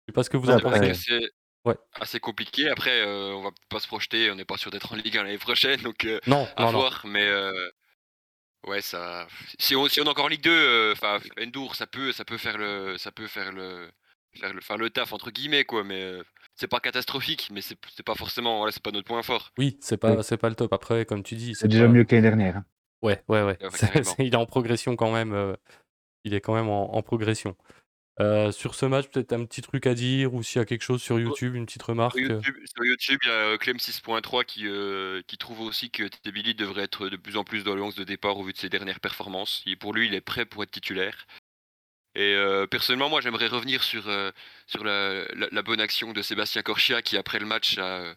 Je 0.07 0.11
sais 0.11 0.13
pas 0.13 0.23
ce 0.23 0.29
que 0.29 0.37
vous 0.37 0.49
en 0.49 0.59
Ouais, 0.59 0.93
C'est 0.93 1.19
Ouais. 1.65 1.77
assez 1.93 2.19
compliqué. 2.19 2.69
Après, 2.69 3.01
euh, 3.01 3.33
on 3.35 3.43
va 3.43 3.51
pas 3.69 3.79
se 3.79 3.87
projeter, 3.87 4.31
on 4.31 4.35
n'est 4.35 4.45
pas 4.45 4.57
sûr 4.57 4.71
d'être 4.71 4.93
en 4.93 4.95
Ligue 4.97 5.17
1 5.17 5.23
l'année 5.23 5.37
prochaine, 5.37 5.81
donc 5.81 6.05
euh, 6.05 6.19
Non, 6.27 6.47
à 6.57 6.65
non, 6.65 6.71
non. 6.73 6.79
voir. 6.79 7.01
Mais 7.05 7.27
euh, 7.27 7.69
ouais, 8.67 8.81
ça. 8.81 9.27
Si 9.59 9.75
on, 9.75 9.87
si 9.87 10.01
on 10.01 10.05
est 10.05 10.09
encore 10.09 10.25
en 10.25 10.29
Ligue 10.29 10.43
2, 10.43 10.91
enfin, 10.93 11.19
Endur, 11.41 11.75
ça 11.75 11.87
peut, 11.87 12.11
ça 12.11 12.25
peut 12.25 12.37
faire 12.37 12.57
le, 12.57 12.97
ça 12.97 13.11
peut 13.11 13.27
faire 13.27 13.51
le, 13.51 13.89
faire 14.35 14.53
le, 14.53 14.61
faire 14.61 14.77
le 14.77 14.89
taf 14.89 15.13
entre 15.13 15.31
guillemets 15.31 15.65
quoi. 15.65 15.83
Mais 15.83 16.01
euh, 16.01 16.23
c'est 16.55 16.67
pas 16.67 16.79
catastrophique, 16.79 17.49
mais 17.51 17.61
c'est 17.61 17.77
c'est 17.95 18.03
pas 18.05 18.15
forcément, 18.15 18.57
voilà, 18.57 18.71
c'est 18.71 18.83
pas 18.83 18.91
notre 18.91 19.07
point 19.07 19.23
fort. 19.23 19.51
Oui, 19.57 19.77
c'est 19.81 19.97
pas, 19.97 20.21
c'est 20.23 20.37
pas 20.37 20.49
le 20.49 20.55
top. 20.55 20.71
Après, 20.73 21.05
comme 21.05 21.23
tu 21.23 21.35
dis, 21.35 21.55
C'est 21.55 21.67
déjà 21.67 21.85
pas- 21.85 21.91
mieux 21.91 22.03
que 22.03 22.15
l'année 22.15 22.27
dernière. 22.29 22.57
hein. 22.57 22.65
Ouais, 23.01 23.21
ouais, 23.27 23.43
ouais. 23.43 23.57
Il 24.19 24.33
est 24.33 24.35
en 24.37 24.45
progression 24.45 24.95
quand 24.95 25.11
même. 25.11 25.33
euh, 25.33 25.55
il 26.25 26.33
est 26.33 26.39
quand 26.39 26.53
même 26.53 26.69
en, 26.69 26.95
en 26.95 27.01
progression. 27.01 27.57
Euh, 28.19 28.51
sur 28.51 28.75
ce 28.75 28.85
match, 28.85 29.07
peut-être 29.07 29.33
un 29.33 29.43
petit 29.45 29.61
truc 29.61 29.87
à 29.87 29.95
dire 29.95 30.33
ou 30.33 30.43
s'il 30.43 30.59
y 30.59 30.61
a 30.61 30.65
quelque 30.65 30.83
chose 30.83 31.01
sur 31.01 31.19
YouTube, 31.19 31.55
une 31.55 31.65
petite 31.65 31.81
remarque? 31.81 32.17
Sur 32.17 32.29
YouTube, 32.29 32.55
sur 32.65 32.85
YouTube, 32.85 33.19
il 33.23 33.27
y 33.27 33.31
a 33.31 33.33
euh, 33.33 33.57
Clem 33.57 33.77
6.3 33.77 34.43
qui, 34.43 34.67
euh, 34.67 35.21
qui 35.25 35.37
trouve 35.37 35.61
aussi 35.61 35.89
que 35.89 36.03
Tebili 36.07 36.53
devrait 36.53 36.83
être 36.83 37.09
de 37.09 37.17
plus 37.17 37.37
en 37.37 37.43
plus 37.43 37.63
dans 37.63 37.73
le 37.75 37.81
11 37.81 37.95
de 37.95 38.03
départ 38.03 38.37
au 38.37 38.43
vu 38.43 38.53
de 38.53 38.57
ses 38.57 38.69
dernières 38.69 38.99
performances. 38.99 39.63
Et 39.65 39.75
pour 39.75 39.93
lui, 39.93 40.05
il 40.07 40.13
est 40.13 40.21
prêt 40.21 40.45
pour 40.45 40.61
être 40.63 40.71
titulaire. 40.71 41.25
Et 42.15 42.35
euh, 42.35 42.67
personnellement, 42.67 43.09
moi, 43.09 43.21
j'aimerais 43.21 43.47
revenir 43.47 43.83
sur, 43.83 44.03
sur 44.67 44.83
la, 44.83 45.25
la- 45.33 45.49
la 45.51 45.61
bonne 45.63 45.81
action 45.81 46.13
de 46.13 46.21
Sébastien 46.21 46.61
Corchia 46.61 47.01
qui, 47.01 47.17
après 47.17 47.39
le 47.39 47.47
match, 47.47 47.79
a, 47.79 48.13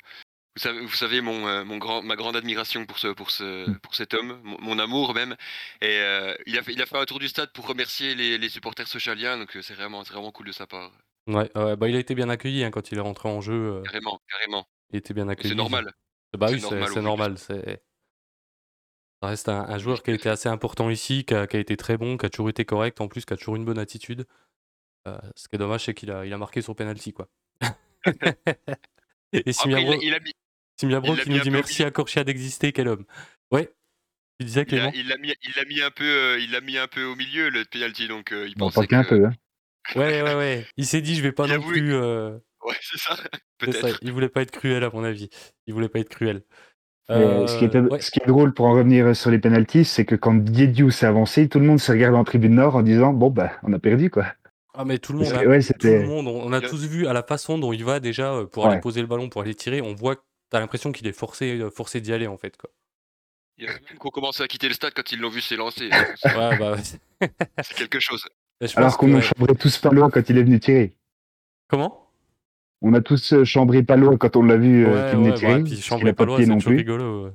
vous 0.57 0.61
savez, 0.63 0.81
vous 0.81 0.95
savez 0.95 1.21
mon, 1.21 1.47
euh, 1.47 1.65
mon 1.65 1.77
grand, 1.79 2.03
ma 2.03 2.17
grande 2.17 2.35
admiration 2.37 2.87
pour, 2.87 2.99
ce, 2.99 3.09
pour, 3.09 3.31
ce, 3.31 3.71
pour 3.79 3.95
cet 3.95 4.15
homme, 4.15 4.41
mon, 4.43 4.59
mon 4.61 4.79
amour 4.79 5.15
même. 5.15 5.37
Et 5.83 5.99
euh, 6.01 6.35
il, 6.47 6.59
a 6.59 6.63
fait, 6.63 6.73
il 6.73 6.81
a 6.83 6.87
fait 6.87 6.97
un 6.97 7.05
tour 7.05 7.19
du 7.19 7.29
stade 7.29 7.53
pour 7.53 7.67
remercier 7.67 8.15
les, 8.15 8.39
les 8.39 8.49
supporters 8.49 8.89
socialiens, 8.89 9.37
donc 9.39 9.55
euh, 9.57 9.63
c'est 9.63 9.75
vraiment, 9.75 10.03
vraiment 10.03 10.33
cool 10.33 10.47
de 10.47 10.53
sa 10.53 10.67
part. 10.67 10.91
Ouais, 11.27 11.51
bah, 11.55 11.89
il 11.89 11.97
a 11.97 11.99
été 11.99 12.15
bien 12.15 12.29
accueilli 12.29 12.65
hein, 12.65 12.71
quand 12.71 12.91
il 12.93 12.99
est 12.99 13.03
rentré 13.03 13.29
en 13.29 13.41
jeu. 13.41 13.53
euh, 13.53 13.83
Carrément, 13.83 14.21
carrément. 14.31 14.67
il 14.91 14.97
était 14.99 15.13
bien 15.15 15.29
accueilli. 15.29 15.51
c'est 15.51 15.55
normal. 15.57 15.93
Bah 16.37 16.49
C'est 16.49 16.55
oui, 16.55 16.61
c'est 16.93 17.01
normal 17.03 17.39
c'est. 17.39 17.83
Ça 19.23 19.29
reste 19.29 19.49
un, 19.49 19.63
un 19.63 19.79
joueur 19.79 20.03
qui 20.03 20.11
a 20.11 20.15
été 20.15 20.29
assez 20.29 20.49
important 20.49 20.91
ici, 20.91 21.25
qui 21.25 21.35
a, 21.35 21.47
qui 21.47 21.57
a 21.57 21.61
été 21.61 21.77
très 21.77 21.97
bon, 21.97 22.17
qui 22.19 22.27
a 22.27 22.29
toujours 22.31 22.51
été 22.51 22.65
correct, 22.65 23.01
en 23.01 23.09
plus, 23.09 23.25
qui 23.25 23.33
a 23.33 23.37
toujours 23.37 23.57
une 23.57 23.65
bonne 23.65 23.79
attitude. 23.79 24.27
Euh, 25.09 25.17
ce 25.35 25.49
qui 25.49 25.57
est 25.57 25.59
dommage, 25.59 25.85
c'est 25.87 25.95
qu'il 25.95 26.11
a, 26.11 26.27
il 26.27 26.33
a 26.33 26.39
marqué 26.39 26.61
sur 26.63 26.77
penalty, 26.77 27.13
quoi. 27.13 27.29
Et 29.33 29.39
Après, 29.39 29.53
Simia 29.53 29.81
il, 29.81 29.85
Bro, 29.87 29.93
a- 29.95 29.99
il 30.03 30.15
a 30.15 30.21
mis, 30.21 30.33
Simia 30.79 31.01
Bro 31.01 31.13
il 31.15 31.17
l'a 31.19 31.23
qui 31.25 31.31
nous 31.31 31.41
dit 31.41 31.51
merci 31.51 31.83
à 31.85 31.91
Corchia 31.91 32.25
d'exister, 32.25 32.73
quel 32.73 32.89
homme. 32.89 33.05
Ouais, 33.51 33.71
tu 34.39 34.47
disais 34.47 34.61
il 34.61 34.63
a, 34.63 34.65
Clément 34.67 34.93
il 34.95 35.09
l'a 35.09 35.17
mis, 35.19 35.33
il 35.43 35.53
l'a 35.57 35.65
mis 35.65 35.81
un 35.83 35.91
peu, 35.91 36.05
euh, 36.05 36.39
il 36.41 36.51
l'a 36.53 36.61
mis 36.61 36.77
un 36.79 36.87
peu 36.89 37.05
au 37.05 37.15
milieu 37.17 37.49
le 37.51 37.65
penalty, 37.65 38.09
donc 38.09 38.33
euh, 38.33 38.47
il 38.49 38.55
Bon, 38.57 38.71
pensait 38.71 38.87
qu'un 38.87 39.05
que. 39.05 39.09
peu. 39.11 39.25
Hein. 39.27 39.33
Ouais, 39.95 40.23
ouais, 40.23 40.35
ouais. 40.35 40.67
Il 40.77 40.85
s'est 40.87 41.01
dit, 41.01 41.15
je 41.15 41.23
vais 41.23 41.33
pas 41.33 41.47
Il 41.47 41.53
a 41.53 41.57
non 41.59 41.63
voulu- 41.63 41.81
plus. 41.81 41.95
euh, 41.95 42.37
Ouais, 42.65 42.75
c'est 42.83 42.99
ça. 42.99 43.17
Peut-être. 43.59 43.99
Il 44.03 44.13
voulait 44.13 44.29
pas 44.29 44.43
être 44.43 44.51
cruel, 44.51 44.83
à 44.85 44.91
mon 44.91 45.05
avis. 45.05 45.29
Il 45.67 45.75
voulait 45.75 45.89
pas 45.89 46.01
être 46.01 46.09
cruel. 46.09 46.43
Mais 47.09 47.47
ce, 47.47 47.57
qui 47.61 47.65
était- 47.65 47.79
Euh, 47.79 47.89
ouais. 47.89 48.01
ce 48.01 48.11
qui 48.11 48.19
est 48.21 48.27
drôle 48.27 48.53
pour 48.53 48.67
en 48.67 48.73
revenir 48.73 49.15
sur 49.15 49.31
les 49.31 49.39
penalties, 49.39 49.85
c'est 49.85 50.05
que 50.05 50.17
quand 50.17 50.35
Diediu 50.35 50.91
s'est 50.91 51.07
avancé, 51.07 51.49
tout 51.49 51.61
le 51.61 51.65
monde 51.67 51.79
s'est 51.79 51.93
regardé 51.93 52.17
en 52.19 52.25
tribune 52.25 52.57
nord 52.57 52.75
en 52.75 52.83
disant 52.83 53.13
Bon, 53.13 53.31
bah, 53.31 53.53
on 53.63 53.73
a 53.73 53.79
perdu, 53.79 54.11
quoi. 54.11 54.27
Ah, 54.75 54.85
mais 54.85 54.99
tout 54.99 55.13
le 55.13 55.21
monde, 55.21 55.33
hein. 55.33 55.43
que, 55.45 55.47
ouais, 55.49 55.61
tout 55.63 55.73
le 55.87 56.05
monde, 56.07 56.27
on, 56.27 56.43
on 56.49 56.53
a 56.53 56.57
a- 56.59 56.61
tous 56.61 56.85
vu 56.85 57.07
à 57.07 57.13
la 57.13 57.23
façon 57.23 57.57
dont 57.59 57.73
il 57.73 57.85
va 57.85 58.01
déjà 58.01 58.35
euh, 58.35 58.47
pour 58.47 58.67
aller 58.67 58.81
poser 58.81 59.01
le 59.01 59.07
ballon, 59.07 59.29
pour 59.29 59.41
aller 59.43 59.55
tirer. 59.55 59.81
On 59.81 59.95
voit, 59.95 60.17
t'as 60.51 60.61
l'impression 60.61 60.93
qu'il 60.93 61.07
est 61.07 61.13
forcé, 61.13 61.59
euh, 61.61 61.71
forcé 61.71 62.01
d'y 62.01 62.13
aller 62.13 62.27
en 62.27 62.37
fait. 62.37 62.57
Quoi. 62.57 62.71
Il 63.59 63.65
y 63.65 63.69
a 63.69 63.73
même 63.73 63.99
qu'on 63.99 64.11
commençait 64.11 64.43
à 64.43 64.49
quitter 64.49 64.69
le 64.69 64.75
stade 64.75 64.93
quand 64.95 65.11
ils 65.13 65.19
l'ont 65.21 65.31
vu 65.31 65.41
s'élancer. 65.41 65.89
Ouais, 66.25 66.59
bah, 66.59 66.73
ouais. 66.73 67.29
C'est 67.63 67.75
quelque 67.77 68.01
chose. 68.01 68.25
Je 68.61 68.67
pense 68.67 68.77
Alors 68.77 68.99
qu'on 68.99 69.07
que, 69.07 69.13
a 69.13 69.17
ouais. 69.17 69.23
chambré 69.23 69.55
tous 69.55 69.79
Palois 69.79 70.11
quand 70.11 70.29
il 70.29 70.39
est 70.39 70.43
venu 70.43 70.61
tirer. 70.61 70.95
Comment? 71.69 72.03
On 72.83 72.93
a 72.95 73.01
tous 73.01 73.33
euh, 73.33 73.45
chambré 73.45 73.83
Palois 73.83 74.17
quand 74.19 74.37
on 74.37 74.43
l'a 74.43 74.57
vu 74.57 74.87
euh, 74.87 74.93
Ouais, 75.05 75.11
qu'il 75.11 75.19
venait 75.19 75.29
ouais, 75.29 75.33
bah, 75.33 75.39
tirer. 75.39 75.63
puis 75.65 76.09
a 76.09 76.13
pas 76.15 76.27
pied 76.27 76.37
c'est 76.45 76.47
non 76.47 76.55
toujours 76.57 76.71
plus. 76.71 76.77
rigolo. 76.79 77.25
ouais. 77.27 77.33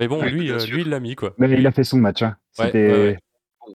Mais 0.00 0.08
bon, 0.08 0.20
Ouais, 0.20 0.30
lui, 0.30 0.50
euh, 0.50 0.58
lui, 0.66 0.80
il 0.82 0.88
l'a 0.88 1.00
mis 1.00 1.14
quoi. 1.14 1.34
Mais 1.36 1.50
il 1.50 1.66
a 1.66 1.72
fait 1.72 1.84
son 1.84 1.98
match. 1.98 2.22
Hein. 2.22 2.36
C'était. 2.52 2.90
ouais, 2.90 2.98
ouais. 3.66 3.74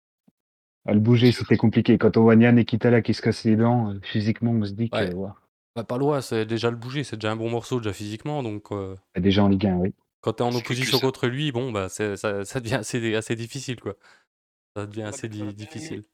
À 0.86 0.92
le 0.94 1.00
bouger, 1.00 1.32
c'était 1.32 1.56
compliqué. 1.56 1.96
Quand 1.98 2.16
on 2.16 2.22
voit 2.22 2.36
Nian 2.36 2.56
et 2.56 2.64
Kitala 2.64 3.00
qui 3.02 3.14
se 3.14 3.22
cassent 3.22 3.44
les 3.44 3.56
dents, 3.56 3.94
physiquement, 4.02 4.50
on 4.52 4.64
se 4.64 4.72
dit 4.72 4.90
que. 4.90 4.96
Ouais. 5.14 5.28
Bah, 5.76 5.84
Palois, 5.84 6.20
c'est 6.22 6.46
déjà 6.46 6.70
le 6.70 6.76
bouger, 6.76 7.04
c'est 7.04 7.16
déjà 7.16 7.30
un 7.32 7.36
bon 7.36 7.48
morceau 7.50 7.78
déjà 7.80 7.92
physiquement. 7.92 8.42
Donc, 8.42 8.72
euh, 8.72 8.96
déjà 9.16 9.44
en 9.44 9.48
Ligue 9.48 9.66
1, 9.66 9.76
oui. 9.76 9.94
quand 10.20 10.34
t'es 10.34 10.42
en 10.42 10.50
C'est 10.50 10.58
que 10.62 10.64
opposition 10.66 10.98
ça. 10.98 11.06
contre 11.06 11.26
lui, 11.28 11.52
bon, 11.52 11.70
bah, 11.72 11.88
c'est- 11.88 12.16
ça, 12.16 12.44
ça 12.44 12.60
devient 12.60 12.74
assez, 12.76 13.14
assez 13.14 13.36
difficile 13.36 13.80
quoi. 13.80 13.94
Ça 14.76 14.86
devient 14.86 15.02
assez 15.02 15.28
di- 15.28 15.54
difficile. 15.54 16.04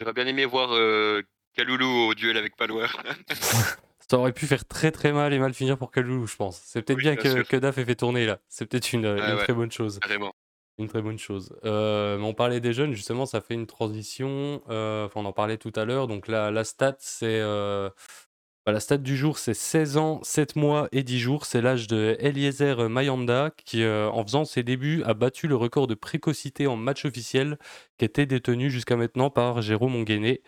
J'aurais 0.00 0.12
bien 0.14 0.26
aimé 0.26 0.44
voir 0.46 0.70
euh, 0.72 1.22
Kaloulou 1.54 1.86
au 2.08 2.14
duel 2.14 2.36
avec 2.36 2.56
Palois. 2.56 2.88
Ça 4.10 4.18
aurait 4.18 4.32
pu 4.32 4.46
faire 4.46 4.66
très 4.66 4.90
très 4.90 5.10
mal 5.12 5.32
et 5.32 5.38
mal 5.38 5.54
finir 5.54 5.78
pour 5.78 5.90
Kaloulou, 5.90 6.26
je 6.26 6.36
pense. 6.36 6.60
C'est 6.64 6.82
peut-être 6.82 6.98
Oui, 6.98 7.02
bien 7.04 7.14
bien 7.14 7.22
que, 7.22 7.30
sûr. 7.30 7.48
que 7.48 7.56
Daf 7.56 7.78
ait 7.78 7.84
fait 7.84 7.94
tourner 7.94 8.26
là. 8.26 8.40
C'est 8.48 8.66
peut-être 8.66 8.92
une, 8.92 9.06
Ouais, 9.06 9.18
une 9.18 9.36
ouais. 9.36 9.44
très 9.44 9.54
bonne 9.54 9.70
chose. 9.70 10.00
Carrément. 10.00 10.34
Une 10.78 10.88
très 10.88 11.00
bonne 11.00 11.18
chose. 11.18 11.54
Euh, 11.64 12.18
mais 12.18 12.24
on 12.24 12.34
parlait 12.34 12.60
des 12.60 12.72
jeunes, 12.74 12.92
justement, 12.92 13.24
ça 13.26 13.40
fait 13.40 13.54
une 13.54 13.66
transition. 13.66 14.62
euh, 14.68 15.06
Enfin, 15.06 15.20
on 15.20 15.24
en 15.24 15.32
parlait 15.32 15.56
tout 15.56 15.72
à 15.76 15.84
l'heure. 15.86 16.08
Donc 16.08 16.28
la, 16.28 16.50
la 16.50 16.64
stat, 16.64 16.96
c'est 16.98 17.40
euh, 17.40 17.88
bah, 18.66 18.72
la 18.72 18.80
stat 18.80 18.98
du 18.98 19.16
jour, 19.16 19.38
c'est 19.38 19.54
16 19.54 19.96
ans, 19.96 20.22
7 20.22 20.54
mois 20.56 20.88
et 20.92 21.02
10 21.02 21.18
jours. 21.18 21.46
C'est 21.46 21.60
l'âge 21.60 21.88
de 21.88 22.16
Eliezer 22.20 22.88
Mayanda 22.88 23.50
qui, 23.64 23.82
euh, 23.82 24.08
en 24.10 24.22
faisant 24.24 24.44
ses 24.44 24.62
débuts, 24.62 25.02
a 25.04 25.14
battu 25.14 25.48
le 25.48 25.56
record 25.56 25.86
de 25.88 25.94
précocité 25.94 26.66
en 26.68 26.76
match 26.76 27.04
officiel 27.04 27.58
qui 27.98 28.04
était 28.04 28.26
détenu 28.26 28.70
jusqu'à 28.70 28.96
maintenant 28.96 29.30
par 29.30 29.62
Jérôme 29.62 29.96
Onguené. 29.96 30.42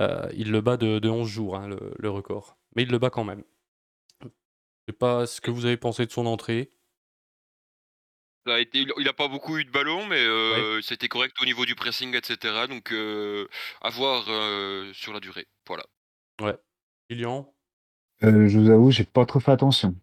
Euh, 0.00 0.28
il 0.34 0.50
le 0.52 0.60
bat 0.62 0.76
de, 0.78 0.98
de 0.98 1.08
11 1.10 1.28
jours, 1.28 1.56
hein, 1.56 1.68
le, 1.68 1.94
le 1.98 2.10
record. 2.10 2.58
Mais 2.76 2.84
il 2.84 2.90
le 2.90 2.98
bat 2.98 3.10
quand 3.10 3.24
même. 3.24 3.44
Je 4.22 4.92
sais 4.92 4.96
pas 4.98 5.26
ce 5.26 5.40
que 5.40 5.50
vous 5.50 5.64
avez 5.66 5.76
pensé 5.76 6.06
de 6.06 6.12
son 6.12 6.26
entrée. 6.26 6.72
Ça 8.46 8.54
a 8.54 8.58
été 8.58 8.78
il 8.80 8.92
il 8.98 9.08
a 9.08 9.12
pas 9.12 9.28
beaucoup 9.28 9.56
eu 9.58 9.64
de 9.64 9.70
ballons, 9.70 10.06
mais 10.06 10.16
Ouais. 10.50 10.68
heu, 10.68 10.82
c'était 10.82 11.08
correct 11.08 11.36
au 11.40 11.44
niveau 11.44 11.64
du 11.64 11.74
pressing 11.76 12.14
et 12.16 12.20
cetera 12.24 12.66
donc 12.66 12.92
à 12.92 13.90
voir, 13.90 14.24
sur 14.94 15.12
la 15.12 15.20
durée. 15.20 15.46
Voilà. 15.66 15.84
Ouais. 16.40 16.56
Lilian? 17.14 17.52
Heu, 18.22 18.48
je 18.48 18.58
vous 18.58 18.70
avoue, 18.70 18.90
j'ai 18.90 19.04
pas 19.04 19.24
trop 19.26 19.38
fait 19.38 19.52
attention. 19.52 19.94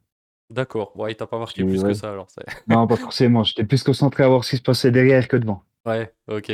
D'accord. 0.50 0.98
Ouais, 0.98 1.12
il 1.12 1.16
t'a 1.16 1.28
pas 1.28 1.38
marqué 1.40 1.64
plus 1.64 1.84
que 1.84 1.94
ça 1.94 2.12
alors, 2.12 2.30
c'est 2.32 2.46
Non, 2.68 2.88
pas 2.88 2.96
forcément, 2.98 3.44
j'étais 3.44 3.64
plus 3.66 3.84
concentré 3.84 4.24
à 4.24 4.28
voir 4.28 4.44
ce 4.44 4.52
qui 4.52 4.58
se 4.58 4.62
passait 4.62 4.92
derrière 4.92 5.28
que 5.28 5.38
devant. 5.38 5.64
Ouais, 5.86 6.14
OK. 6.28 6.50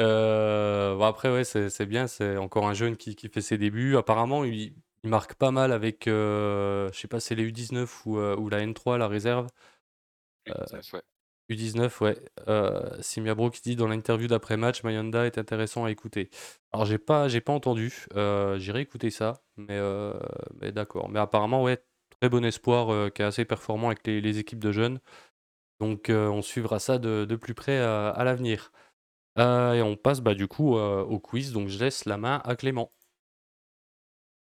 Heu, 0.00 0.96
bah, 0.98 1.06
après, 1.08 1.30
ouais, 1.32 1.44
c'est 1.44 1.70
c'est 1.70 1.86
bien, 1.86 2.06
c'est 2.06 2.36
encore 2.36 2.66
un 2.68 2.74
jeune 2.74 2.96
qui 2.96 3.14
qui 3.16 3.28
fait 3.28 3.40
ses 3.42 3.58
débuts. 3.58 3.96
Apparemment, 3.96 4.44
il 4.44 4.74
il 5.04 5.10
marque 5.10 5.34
pas 5.34 5.50
mal 5.50 5.72
avec, 5.72 6.08
heu, 6.08 6.88
je 6.92 6.98
sais 6.98 7.08
pas 7.08 7.20
c'est 7.20 7.34
les 7.34 7.44
U19 7.44 8.06
ou, 8.06 8.16
heu, 8.18 8.36
ou 8.38 8.48
la 8.48 8.60
N3, 8.62 8.98
la 8.98 9.08
réserve. 9.08 9.48
Heu, 10.48 10.54
U19, 10.54 10.92
ouais. 10.94 11.02
U19, 11.50 12.00
ouais. 12.00 12.16
Heu, 12.48 12.82
Simiabro 13.00 13.50
qui 13.50 13.60
dit 13.62 13.76
dans 13.76 13.86
l'interview 13.88 14.26
d'après-match: 14.28 14.82
«Mayanda 14.82 15.26
est 15.26 15.38
intéressant 15.38 15.84
à 15.84 15.90
écouter». 15.90 16.30
Alors 16.72 16.86
j'ai 16.86 16.98
pas 16.98 17.28
j'ai 17.28 17.40
pas 17.40 17.52
entendu, 17.52 18.06
heu, 18.16 18.56
j'irai 18.58 18.80
écouter 18.80 19.10
ça, 19.10 19.42
mais 19.56 19.76
heu, 19.78 20.14
mais 20.60 20.72
d'accord. 20.72 21.08
Mais 21.10 21.18
apparemment, 21.20 21.62
ouais, 21.62 21.84
très 22.20 22.28
bon 22.30 22.44
espoir, 22.44 22.90
heu, 22.92 23.10
qui 23.10 23.22
est 23.22 23.24
assez 23.26 23.44
performant 23.44 23.88
avec 23.88 24.06
les 24.06 24.38
équipes 24.38 24.58
de 24.60 24.72
jeunes. 24.72 25.00
Donc 25.80 26.10
heu, 26.10 26.28
on 26.30 26.42
suivra 26.42 26.78
ça 26.80 26.98
de 26.98 27.36
plus 27.36 27.54
près, 27.54 27.78
à 27.78 28.22
l'avenir. 28.24 28.72
Et 29.38 29.82
on 29.82 29.96
passe, 29.96 30.20
bah, 30.20 30.34
du 30.34 30.48
coup, 30.48 30.76
au 30.76 31.20
quiz, 31.20 31.52
donc 31.52 31.68
je 31.68 31.78
laisse 31.78 32.04
la 32.06 32.18
main 32.18 32.42
à 32.44 32.56
Clément. 32.56 32.92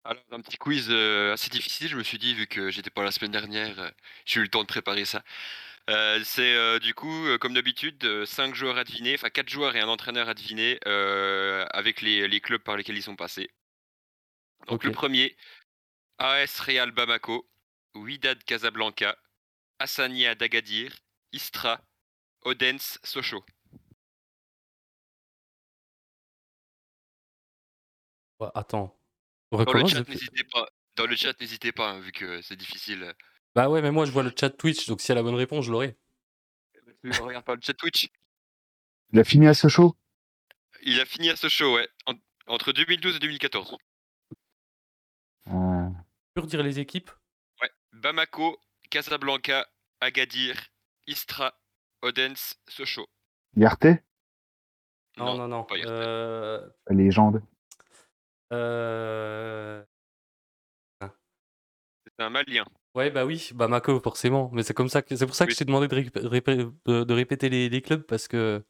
Alors 0.05 0.23
un 0.33 0.41
petit 0.41 0.57
quiz, 0.57 0.91
assez 0.91 1.51
difficile, 1.51 1.89
je 1.89 1.97
me 1.97 2.03
suis 2.03 2.19
dit 2.19 2.35
vu 2.35 2.47
que 2.47 2.71
j'étais 2.71 2.89
pas 2.91 3.05
la 3.05 3.11
semaine 3.13 3.33
dernière, 3.33 3.93
j'ai 4.25 4.41
eu 4.41 4.43
le 4.45 4.49
temps 4.49 4.63
de 4.63 4.67
préparer 4.67 5.05
ça. 5.05 5.23
Heu, 5.89 6.23
c'est, 6.25 6.55
heu, 6.55 6.79
du 6.81 6.95
coup, 6.95 7.27
heu, 7.27 7.37
comme 7.39 7.53
d'habitude, 7.55 8.03
heu, 8.05 8.25
5 8.27 8.55
joueurs 8.55 8.79
à 8.79 8.85
deviner, 8.85 9.15
enfin 9.15 9.29
4 9.31 9.49
joueurs 9.51 9.77
et 9.77 9.81
un 9.81 9.89
entraîneur 9.89 10.29
à 10.29 10.35
deviner, 10.35 10.79
avec 10.87 12.01
les 12.01 12.29
les 12.29 12.41
clubs 12.41 12.63
par 12.63 12.77
lesquels 12.77 12.97
ils 12.97 13.03
sont 13.03 13.17
passés. 13.17 13.51
Donc 14.67 14.85
le 14.85 14.91
premier, 14.91 15.37
AS 16.19 16.61
Real 16.61 16.93
Bamako, 16.93 17.51
Wydad 17.95 18.45
Casablanca, 18.45 19.17
Hassania 19.81 20.35
d'Agadir, 20.35 20.95
Istra, 21.33 21.83
Odense 22.45 22.99
Sochaux. 23.05 23.45
Ouais, 28.41 28.49
attends, 28.55 28.99
Dans 29.65 29.73
le 29.73 29.85
chat, 29.85 30.07
n'hésitez 30.09 30.45
pas 30.45 30.69
dans 30.97 31.07
le 31.07 31.17
chat, 31.17 31.39
n'hésitez 31.41 31.73
pas, 31.73 31.91
hein, 31.93 32.01
vu 32.01 32.13
que 32.13 32.43
c'est 32.43 32.57
difficile. 32.57 33.15
Bah, 33.55 33.69
ouais, 33.69 33.83
mais 33.83 33.91
moi 33.91 34.05
je 34.07 34.13
vois 34.13 34.23
le 34.23 34.33
chat 34.39 34.51
Twitch, 34.51 34.87
donc 34.89 35.01
s'il 35.01 35.11
y 35.11 35.13
a 35.13 35.17
la 35.17 35.23
bonne 35.23 35.35
réponse, 35.35 35.65
je 35.65 35.73
l'aurai. 35.73 35.97
Tu 37.03 37.11
regardes 37.13 37.45
pas 37.45 37.55
le 37.55 37.61
chat 37.63 37.75
Twitch? 37.75 38.09
Il 39.13 39.19
a 39.19 39.25
fini 39.25 39.47
à 39.49 39.55
Sochaux? 39.55 39.97
Il 40.83 41.01
a 41.01 41.05
fini 41.05 41.31
à 41.31 41.37
Sochaux, 41.37 41.75
ouais, 41.75 41.89
en 42.07 42.15
entre 42.47 42.73
2012 42.73 43.17
et 43.17 43.19
2014. 43.19 43.77
Heu, 45.47 45.53
Tu 45.53 46.35
peux 46.35 46.41
redire 46.43 46.63
les 46.63 46.79
équipes? 46.79 47.11
Ouais, 47.61 47.71
Bamako, 47.93 48.59
Casablanca, 48.91 49.67
Agadir, 50.01 50.57
Istra, 51.07 51.55
Odense, 52.03 52.59
Sochaux. 52.69 53.09
Yarté? 53.57 54.03
Non, 55.17 55.25
Non, 55.27 55.37
non, 55.37 55.49
non, 55.49 55.65
pas 55.65 55.77
La 55.77 56.95
légende. 56.95 57.43
heu 58.53 59.87
ah. 61.01 61.15
C'est 62.07 62.25
un 62.25 62.31
malien. 62.31 62.65
Ouais, 62.95 63.11
bah, 63.11 63.25
oui, 63.25 63.51
Bamako 63.55 64.01
forcément, 64.01 64.51
mais 64.53 64.63
c'est 64.65 64.75
comme 64.75 64.89
ça 64.89 65.01
que 65.03 65.15
c'est 65.15 65.27
pour 65.27 65.35
ça 65.37 65.47
que 65.47 65.51
Oui. 65.51 65.55
je 65.55 65.59
t'ai 65.59 65.65
demandé 65.65 65.87
de 65.87 65.95
rép 65.95 66.11
répé 66.17 66.57
de 66.57 67.05
de 67.05 67.13
répéter 67.15 67.49
les 67.49 67.69
les 67.69 67.83
clubs 67.83 68.03
parce 68.03 68.27
que 68.27 68.65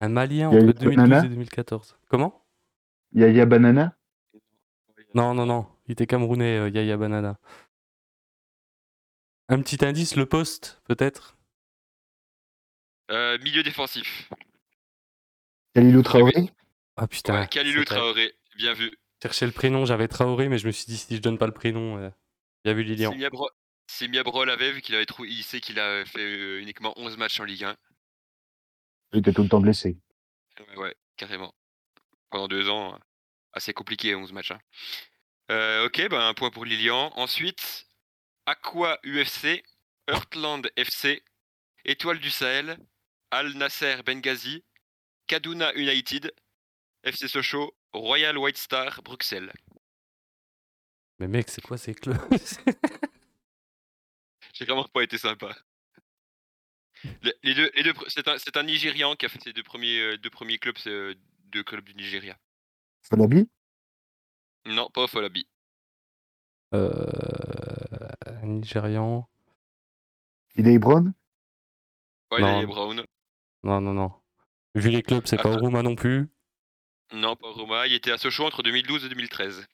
un 0.00 0.08
malien 0.08 0.50
entre 0.50 0.72
2012 0.72 0.88
et 0.90 0.96
Banana? 0.96 1.22
2014. 1.28 1.98
Comment? 2.08 2.44
Yaya 3.12 3.46
Banana? 3.46 3.96
Non, 5.14 5.34
non, 5.34 5.46
non, 5.46 5.66
il 5.88 5.92
était 5.92 6.06
camerounais, 6.06 6.58
heu, 6.58 6.70
Yaya 6.70 6.96
Banana. 6.96 7.38
Un 9.48 9.60
petit 9.62 9.84
indice, 9.84 10.14
le 10.14 10.26
poste, 10.26 10.80
peut-être? 10.84 11.36
Heu, 13.10 13.38
milieu 13.42 13.62
défensif. 13.64 14.28
Kalilou 15.74 16.02
Traoré? 16.02 16.32
Ah 16.96 17.02
ouais, 17.02 17.08
putain, 17.08 17.46
Kalilou 17.46 17.84
Traoré, 17.84 18.34
bien 18.56 18.74
vu. 18.74 18.90
je 18.90 19.28
cherchais 19.28 19.46
le 19.46 19.52
prénom, 19.52 19.84
j'avais 19.84 20.08
Traoré, 20.08 20.48
mais 20.48 20.58
je 20.58 20.66
me 20.66 20.72
suis 20.72 20.86
dit: 20.86 20.96
«Si 20.96 21.16
je 21.16 21.20
donne 21.20 21.38
pas 21.38 21.46
le 21.46 21.52
prénom, 21.52 21.98
heu» 21.98 22.12
bien 22.64 22.74
vu 22.74 22.82
Lilian. 22.82 23.12
Semia 23.12 23.30
Bro 23.30 23.50
Semia 23.86 24.22
Bro 24.22 24.44
l'avait 24.44 24.72
vu 24.72 24.82
qu'il 24.82 24.94
avait 24.94 25.06
trou 25.06 25.24
il 25.24 25.42
sait 25.42 25.60
qu'il 25.60 25.80
a 25.80 26.04
fait, 26.04 26.20
heu, 26.20 26.60
uniquement 26.60 26.92
11 26.96 27.16
matchs 27.16 27.40
en 27.40 27.44
Ligue 27.44 27.64
1. 27.64 27.76
Il 29.12 29.18
était 29.18 29.32
tout 29.32 29.42
le 29.42 29.48
temps 29.48 29.60
blessé. 29.60 29.98
Ouais, 30.58 30.76
ouais, 30.76 30.96
carrément. 31.16 31.54
Pendant 32.30 32.46
2 32.48 32.68
ans, 32.68 32.94
heu, 32.94 32.98
assez 33.52 33.72
compliqué 33.72 34.14
11 34.14 34.32
matchs, 34.32 34.52
hein. 34.52 34.60
Heu, 35.50 35.86
OK, 35.86 36.08
ben, 36.08 36.20
un 36.20 36.34
point 36.34 36.50
pour 36.50 36.64
Lilian. 36.64 37.12
Ensuite, 37.16 37.88
Aqua 38.46 38.98
UFC, 39.04 39.64
Heartland 40.06 40.70
FC, 40.76 41.24
Étoile 41.84 42.20
du 42.20 42.30
Sahel, 42.30 42.78
Al 43.32 43.54
Nasser 43.54 43.96
Benghazi, 44.04 44.62
Kaduna 45.26 45.72
United, 45.74 46.32
FC 47.02 47.26
Sochaux, 47.26 47.74
Royal 47.92 48.38
White 48.38 48.58
Star 48.58 49.02
Bruxelles. 49.02 49.52
Mais 51.20 51.28
mec, 51.28 51.48
c'est 51.50 51.60
quoi 51.60 51.76
ces 51.76 51.94
clubs? 51.94 52.16
J'ai 54.54 54.64
vraiment 54.64 54.84
pas 54.84 55.02
été 55.02 55.18
sympa. 55.18 55.54
Les 57.22 57.34
les 57.42 57.54
2 57.54 57.70
les 57.74 57.82
2 57.82 57.92
pre 57.94 58.04
c'est 58.08 58.26
un 58.26 58.38
c'est 58.38 58.56
un 58.56 58.62
Nigérian 58.62 59.14
qui 59.16 59.26
a 59.26 59.28
fait 59.28 59.40
ses 59.42 59.52
2 59.52 59.62
premiers, 59.62 60.00
heu, 60.00 60.18
2 60.18 60.30
premiers 60.30 60.58
clubs, 60.58 60.76
c'est, 60.78 60.90
heu, 60.90 61.14
2 61.52 61.62
clubs 61.62 61.84
du 61.84 61.94
Nigeria. 61.94 62.36
Falabi? 63.02 63.48
Non, 64.66 64.88
pas 64.90 65.04
Afolabi. 65.04 65.46
Heu, 66.74 66.90
un 68.26 68.46
Nigérian. 68.46 69.28
Idey 70.56 70.78
Brown? 70.78 71.12
Ouais, 72.30 72.40
Non. 72.40 72.58
Ilie 72.58 72.66
Brown. 72.66 73.04
Non, 73.62 73.80
non, 73.80 73.92
non. 73.92 74.12
Vu 74.74 74.88
les 74.90 75.02
clubs, 75.02 75.26
c'est 75.26 75.36
pas 75.36 75.50
Afa 75.50 75.58
Oruma 75.58 75.82
non 75.82 75.96
plus. 75.96 76.28
Non, 77.12 77.34
pas 77.36 77.50
Roma, 77.50 77.86
il 77.86 77.92
était 77.94 78.12
à 78.12 78.18
Sochaux 78.18 78.44
entre 78.46 78.62
2012 78.62 79.04
et 79.04 79.08
2013. 79.08 79.66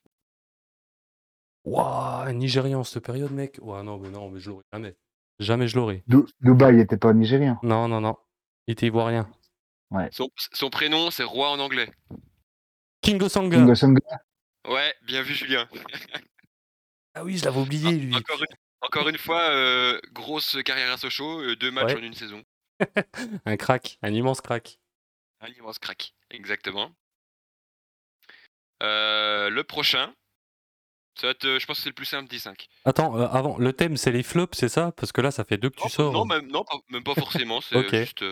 Waouh! 1.67 2.27
Un 2.29 2.33
Nigérian 2.33 2.79
en 2.79 2.83
cette 2.85 3.03
période, 3.03 3.31
mec? 3.31 3.59
Ouah 3.61 3.83
non, 3.83 3.97
mais 3.99 4.09
non, 4.09 4.29
mais 4.29 4.39
je 4.39 4.49
l'aurais 4.49 4.63
jamais. 4.71 4.95
Jamais 5.39 5.67
je 5.67 5.75
l'aurais. 5.75 6.01
Dou 6.07 6.25
Dubaï 6.39 6.79
était 6.79 6.97
pas 6.97 7.13
nigérien? 7.13 7.59
Non, 7.61 7.89
non, 7.89 7.99
non. 7.99 8.15
Il 8.67 8.71
était 8.71 8.85
ivoirien. 8.87 9.29
Ouais. 9.91 10.07
Son 10.11 10.29
son 10.53 10.69
prénom, 10.69 11.11
c'est 11.11 11.23
Roi 11.23 11.49
en 11.51 11.59
anglais. 11.59 11.91
Kingo 13.01 13.27
Sanga! 13.27 13.57
Kingo 13.57 13.75
Sanga? 13.75 14.01
Ouais, 14.67 14.93
bien 15.03 15.21
vu 15.23 15.33
Julien. 15.33 15.67
Ah 17.15 17.23
oui, 17.23 17.35
je 17.35 17.45
l'avais 17.45 17.59
oublié 17.59 17.93
lui. 17.97 18.15
encore 18.15 18.39
une 18.39 18.55
encore 18.81 19.09
une 19.09 19.17
fois, 19.17 19.49
heu, 19.49 19.99
grosse 20.13 20.55
carrière 20.63 20.91
à 20.91 20.97
Sochaux, 20.97 21.41
heu, 21.41 21.55
2 21.55 21.71
matchs 21.71 21.93
Ouais. 21.95 21.99
en 21.99 22.03
1 22.03 22.13
saison. 22.13 22.43
Un 23.45 23.57
crack, 23.57 23.97
un 24.03 24.13
immense 24.13 24.39
crack. 24.39 24.79
Un 25.41 25.47
immense 25.47 25.79
crack, 25.79 26.13
exactement. 26.29 26.91
Heu, 28.81 29.49
le 29.49 29.63
prochain, 29.63 30.13
ça 31.19 31.29
être, 31.29 31.45
heu, 31.45 31.59
je 31.59 31.65
pense 31.65 31.77
que 31.77 31.83
c'est 31.83 31.89
le 31.89 31.95
plus 31.95 32.05
simple 32.05 32.29
des 32.29 32.39
5. 32.39 32.67
Attends, 32.85 33.15
heu, 33.15 33.21
avant, 33.29 33.57
le 33.59 33.71
thème 33.73 33.97
c'est 33.97 34.11
les 34.11 34.23
flops, 34.23 34.57
c'est 34.57 34.67
ça? 34.69 34.91
Parce 34.93 35.11
que 35.11 35.21
là, 35.21 35.29
ça 35.29 35.43
fait 35.43 35.57
2 35.57 35.69
que 35.69 35.75
tu 35.75 35.89
sors, 35.89 36.17
non, 36.17 36.25
heu. 36.25 36.25
même 36.25 36.47
non, 36.47 36.63
pas 36.63 36.77
même 36.89 37.03
pas 37.03 37.15
forcément, 37.15 37.61
c'est 37.61 37.91
OK. 37.93 37.93
juste, 37.93 38.23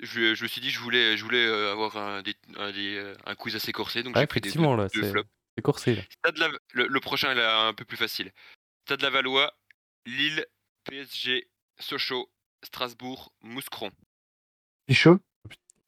je 0.00 0.34
je 0.34 0.42
me 0.42 0.48
suis 0.48 0.60
dit: 0.60 0.70
«Je 0.70 0.80
voulais 0.80 1.16
je 1.16 1.24
voulais, 1.24 1.44
avoir 1.46 1.96
un 1.96 2.22
des 2.22 2.34
un 2.56 2.72
des, 2.72 3.14
un 3.26 3.34
quiz 3.34 3.56
assez 3.56 3.72
corsé», 3.72 4.02
donc 4.02 4.16
Ouais, 4.16 4.22
j'ai 4.22 4.26
pris 4.26 4.40
des 4.40 4.52
2- 4.52 4.66
effectivement 4.66 4.74
là, 4.76 4.88
2 4.94 5.02
c'est 5.02 5.12
flops. 5.12 5.28
c'est 5.56 5.62
corsé 5.62 5.94
là. 5.96 6.04
Stade 6.10 6.38
le 6.74 6.88
le 6.88 7.00
prochain 7.00 7.32
il 7.32 7.38
est 7.38 7.44
un 7.44 7.74
peu 7.74 7.84
plus 7.86 7.96
facile. 7.98 8.32
Stade 8.86 9.02
Lavallois, 9.02 9.52
Lille, 10.06 10.46
PSG, 10.84 11.48
Sochaux, 11.80 12.32
Strasbourg, 12.64 13.34
Mouscron. 13.42 13.92
Pichot? 14.86 15.20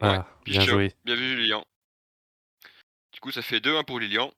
Ouais, 0.00 0.18
Ah, 0.18 0.26
bien 0.46 0.64
Pichot, 0.64 0.64
joué. 0.64 0.94
bien 1.04 1.14
vu 1.16 1.36
Lilian. 1.36 1.62
Du 3.10 3.18
coup, 3.18 3.32
ça 3.32 3.42
fait 3.42 3.58
2-1 3.58 3.82
pour 3.82 3.98
Lilian. 3.98 4.32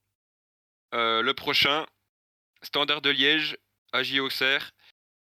Heu, 0.95 1.23
le 1.23 1.35
prochain, 1.35 1.87
Standard 2.63 3.03
de 3.03 3.11
Liège, 3.11 3.59
AJ 3.93 4.21
Auxerre, 4.21 4.73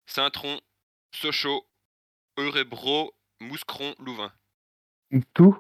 Saint-Tron, 0.07 0.61
Sochaux, 1.15 1.67
Eurebro, 2.37 3.15
Mouscron, 3.41 3.95
Louvain. 3.99 4.33
Tout? 5.33 5.59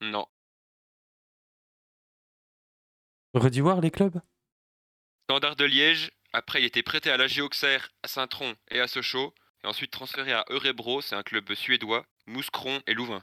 Non. 0.00 0.26
Redis 3.34 3.60
voir 3.60 3.80
les 3.80 3.90
clubs? 3.90 4.20
Standard 5.24 5.56
de 5.56 5.64
Liège, 5.64 6.10
après 6.32 6.62
il 6.62 6.64
était 6.64 6.82
prêté 6.82 7.10
à 7.10 7.18
l'AJ 7.18 7.40
Auxerre, 7.40 7.90
à 8.02 8.08
Saint-Tron 8.08 8.54
et 8.70 8.80
à 8.80 8.88
Sochaux 8.88 9.34
et 9.62 9.66
ensuite 9.66 9.90
transféré 9.90 10.32
à 10.32 10.44
Eurebro, 10.48 11.02
c'est 11.02 11.16
un 11.16 11.22
club 11.22 11.52
suédois, 11.54 12.06
Mouscron 12.26 12.80
et 12.86 12.94
Louvain. 12.94 13.22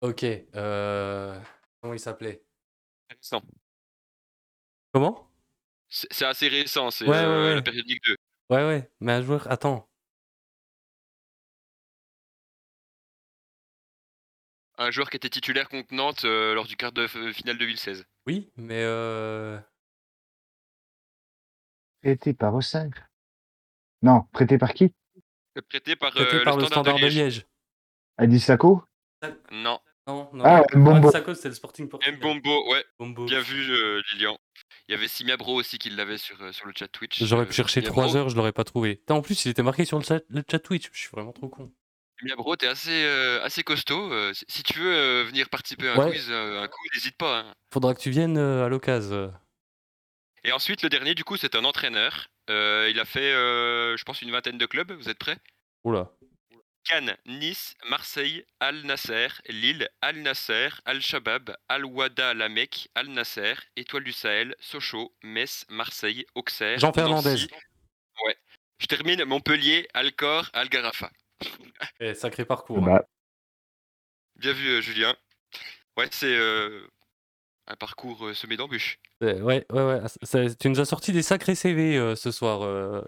OK, 0.00 0.24
heu, 0.24 1.40
comment 1.80 1.94
il 1.94 2.00
s'appelait? 2.00 2.42
Récent. 3.10 3.42
Comment? 4.94 5.26
C'est 5.90 6.24
assez 6.24 6.48
récent, 6.48 6.90
c'est, 6.90 7.04
Ouais, 7.06 7.10
ouais, 7.10 7.22
heu, 7.26 7.54
la 7.56 7.62
période 7.62 7.86
Ligue 7.86 8.00
2. 8.06 8.16
Ouais, 8.50 8.64
ouais, 8.66 8.90
mais 9.00 9.12
un 9.12 9.22
joueur 9.22 9.50
attends. 9.50 9.88
Un 14.78 14.90
joueur 14.90 15.10
qui 15.10 15.16
était 15.16 15.28
titulaire 15.28 15.68
contre 15.68 15.92
Nantes, 15.94 16.24
heu, 16.24 16.54
lors 16.54 16.66
du 16.66 16.76
quart 16.76 16.92
de 16.92 17.06
f 17.06 17.16
finale 17.32 17.58
2016. 17.58 18.06
Oui, 18.26 18.50
mais 18.56 18.82
heu 18.84 19.62
Prêté 22.02 22.34
par 22.34 22.52
Auxerre? 22.56 22.90
Non, 24.02 24.24
prêté 24.32 24.58
par 24.58 24.74
qui? 24.74 24.92
Prêté 25.68 25.96
par, 25.96 26.12
Prêté 26.12 26.36
heu, 26.38 26.44
par 26.44 26.56
le 26.56 26.62
le 26.62 26.66
Standard 26.66 26.84
de 26.84 26.90
Standard 26.90 26.98
de 27.00 27.06
Liège. 27.06 27.14
Liège. 27.16 27.46
Adi? 28.18 28.40
Non. 29.50 29.78
Non, 30.08 30.28
non. 30.32 30.44
Ah, 30.44 30.62
Mbombo. 30.74 31.10
C'était 31.34 31.48
le 31.48 31.54
Sporting 31.54 31.88
Portugal. 31.88 32.16
Mbombo, 32.18 32.70
ouais. 32.72 32.84
Mbombo. 32.98 33.26
Bien 33.26 33.40
vu, 33.40 33.70
heu, 33.70 34.02
Lilian. 34.12 34.36
Il 34.88 34.92
y 34.92 34.94
avait 34.94 35.06
Simia 35.06 35.36
Bro 35.36 35.54
aussi 35.54 35.78
qui 35.78 35.90
l'avait 35.90 36.18
sur, 36.18 36.42
heu, 36.42 36.50
sur 36.52 36.66
le 36.66 36.72
chat 36.76 36.88
Twitch. 36.88 37.22
J'aurais 37.22 37.44
heu, 37.44 37.46
pu 37.46 37.52
chercher 37.54 37.80
Simia 37.80 37.90
3 37.92 38.06
Bro. 38.06 38.16
heures, 38.16 38.28
je 38.28 38.36
l'aurais 38.36 38.52
pas 38.52 38.64
trouvé. 38.64 38.96
Putain, 38.96 39.14
en 39.14 39.22
plus, 39.22 39.44
il 39.44 39.50
était 39.50 39.62
marqué 39.62 39.84
sur 39.84 39.98
le 39.98 40.04
chat 40.04 40.20
le 40.28 40.42
chat 40.50 40.58
Twitch, 40.58 40.88
je 40.92 40.98
suis 40.98 41.10
vraiment 41.12 41.32
trop 41.32 41.48
con. 41.48 41.72
Simia 42.18 42.34
Bro, 42.34 42.56
tu 42.56 42.64
es 42.64 42.68
assez, 42.68 43.04
assez 43.42 43.62
costaud, 43.62 44.10
si 44.48 44.62
tu 44.64 44.80
veux, 44.80 45.22
venir 45.22 45.48
participer 45.48 45.88
à 45.88 45.94
un 45.94 45.98
Ouais. 45.98 46.10
quiz, 46.10 46.30
un 46.32 46.66
coup, 46.66 46.80
n'hésite 46.94 47.16
pas, 47.16 47.38
hein. 47.40 47.54
Faudra 47.72 47.94
que 47.94 48.00
tu 48.00 48.10
viennes, 48.10 48.38
à 48.38 48.68
l'occasion. 48.68 49.32
Et 50.42 50.50
ensuite, 50.50 50.82
le 50.82 50.88
dernier, 50.88 51.14
du 51.14 51.22
coup, 51.22 51.36
c'est 51.36 51.54
un 51.54 51.64
entraîneur. 51.64 52.26
Il 52.48 52.98
a 52.98 53.04
fait, 53.04 53.30
je 53.32 54.02
pense 54.02 54.20
une 54.20 54.32
vingtaine 54.32 54.58
de 54.58 54.66
clubs. 54.66 54.90
Vous 54.90 55.08
êtes 55.08 55.18
prêts? 55.18 55.38
Ouh 55.84 55.92
là. 55.92 56.10
Cannes, 56.84 57.16
Nice, 57.26 57.74
Marseille, 57.88 58.44
Al 58.60 58.82
Nasser, 58.84 59.28
Lille, 59.48 59.88
Al 60.00 60.16
Nasser, 60.22 60.68
Al 60.84 61.00
Shabab, 61.00 61.54
Al 61.68 61.84
Wahda 61.84 62.34
La 62.34 62.48
Mecque, 62.48 62.88
Al 62.94 63.08
Nasser, 63.08 63.54
Étoile 63.76 64.04
du 64.04 64.12
Sahel, 64.12 64.54
Sochaux, 64.58 65.14
Metz, 65.22 65.64
Marseille, 65.68 66.26
Auxerre, 66.34 66.78
Jean 66.78 66.92
Fernandez. 66.92 67.30
Nancy. 67.30 67.48
Ouais. 68.26 68.36
Je 68.78 68.86
termine 68.86 69.24
Montpellier, 69.24 69.88
Alcor, 69.94 70.50
Al 70.52 70.68
Gharafa. 70.68 71.10
Eh, 72.00 72.14
sacré 72.14 72.44
parcours. 72.44 72.78
hein. 72.78 72.96
Bah, 72.98 73.04
Bien 74.36 74.52
vu, 74.52 74.66
heu, 74.68 74.80
Julien. 74.80 75.14
Ouais, 75.96 76.08
c'est, 76.10 76.34
heu, 76.34 76.88
un 77.68 77.76
parcours, 77.76 78.26
heu, 78.26 78.34
semé 78.34 78.56
d'embûches. 78.56 78.98
Ouais, 79.20 79.40
ouais, 79.40 79.64
ouais, 79.70 80.00
c'est 80.22 80.58
tu 80.58 80.68
nous 80.68 80.80
as 80.80 80.84
sorti 80.84 81.12
des 81.12 81.22
sacrés 81.22 81.54
CV, 81.54 82.16
ce 82.16 82.32
soir, 82.32 83.04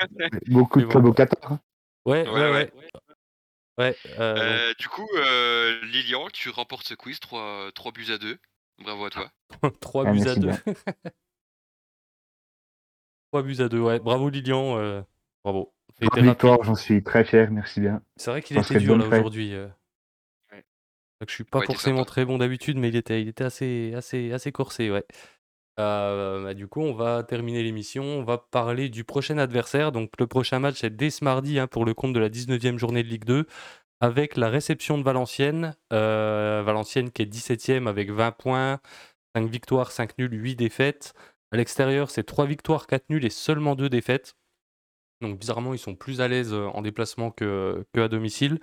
beaucoup 0.47 0.81
de 0.81 0.87
bon. 0.87 1.13
Qatar. 1.13 1.53
hein. 1.53 1.61
Ouais, 2.05 2.29
ouais, 2.29 2.51
Ouais, 2.51 2.51
ouais. 2.51 2.73
Ouais. 3.79 3.99
Donc 4.05 4.63
Heu, 4.69 4.75
du 4.79 4.89
coup, 4.89 5.07
heu, 5.17 5.81
Lilian, 5.85 6.29
tu 6.33 6.51
remportes 6.51 6.87
ce 6.89 6.95
quiz 6.95 7.21
3, 7.21 7.71
3 7.75 7.93
buts 7.93 8.11
à 8.11 8.19
2. 8.19 8.39
Bravo 8.79 9.05
à 9.07 9.11
toi. 9.11 9.31
3 9.81 10.05
Ah, 10.05 10.13
buts 10.13 10.27
à 10.29 10.37
merci 10.37 10.41
2. 10.41 10.49
bien. 10.49 10.61
3 13.33 13.43
buts 13.43 13.61
à 13.61 13.69
2, 13.69 13.81
ouais. 13.81 13.99
Bravo 14.01 14.29
Lilian, 14.31 14.79
heu, 14.79 15.05
bravo. 15.45 15.75
Trois 16.01 16.19
été 16.19 16.23
victoires, 16.23 16.59
rapide. 16.59 16.65
j'en 16.65 16.75
suis 16.77 17.03
très 17.03 17.25
fier, 17.25 17.51
merci 17.51 17.81
bien. 17.81 18.03
C'est 18.17 18.31
vrai 18.31 18.43
qu'il 18.43 18.57
était 18.57 18.77
dur 18.77 18.97
bonne 18.97 19.01
là 19.01 19.05
fête. 19.05 19.19
aujourd'hui, 19.19 19.53
heu. 19.53 19.71
Ouais. 20.53 20.65
Donc 21.21 21.31
je 21.31 21.35
suis 21.35 21.45
pas 21.45 21.61
Ouais, 21.61 21.67
forcément 21.67 21.99
sympa. 22.01 22.11
très 22.11 22.25
bon 22.25 22.39
d'habitude, 22.39 22.79
mais 22.79 22.89
il 22.89 22.97
était 22.97 23.23
il 23.23 23.29
était 23.29 23.45
assez 23.45 23.95
assez 23.95 24.33
assez 24.33 24.53
corsé, 24.53 24.91
ouais. 24.91 25.05
Heu, 25.79 26.43
bah, 26.45 26.55
du 26.55 26.69
coup, 26.69 26.81
on 26.83 26.93
va 26.95 27.23
terminer 27.25 27.63
l'émission, 27.63 28.05
on 28.05 28.23
va 28.25 28.39
parler 28.39 28.89
du 28.89 29.05
prochain 29.05 29.39
adversaire. 29.39 29.91
Donc 29.93 30.11
le 30.19 30.27
prochain 30.27 30.59
match, 30.61 30.77
c'est 30.81 30.95
dès 30.97 31.11
ce 31.11 31.25
mardi, 31.25 31.59
hein, 31.59 31.67
pour 31.67 31.85
le 31.85 31.95
compte 31.95 32.13
de 32.13 32.21
la 32.21 32.29
19e 32.29 32.79
journée 32.79 33.03
de 33.03 33.09
Ligue 33.09 33.25
2, 33.25 33.47
avec 34.01 34.37
la 34.37 34.51
réception 34.51 34.99
de 34.99 35.05
Valenciennes. 35.05 35.77
Heu, 35.93 36.63
Valenciennes 36.63 37.11
qui 37.13 37.23
est 37.23 37.27
17e 37.27 37.89
avec 37.89 38.11
20 38.11 38.33
points, 38.33 38.81
5 39.37 39.49
victoires, 39.51 39.93
5 39.93 40.19
nuls, 40.19 40.33
8 40.35 40.57
défaites. 40.57 41.15
À 41.53 41.57
l'extérieur, 41.59 42.11
c'est 42.11 42.25
3 42.25 42.47
victoires, 42.47 42.87
4 42.89 43.11
nuls 43.11 43.25
et 43.27 43.31
seulement 43.31 43.77
2 43.77 43.89
défaites. 43.89 44.37
Donc 45.23 45.39
bizarrement, 45.39 45.75
ils 45.75 45.79
sont 45.79 45.95
plus 45.97 46.21
à 46.21 46.29
l'aise, 46.29 46.53
heu, 46.53 46.67
en 46.69 46.83
déplacement 46.83 47.31
que 47.31 47.85
qu'à 47.95 48.09
domicile. 48.09 48.59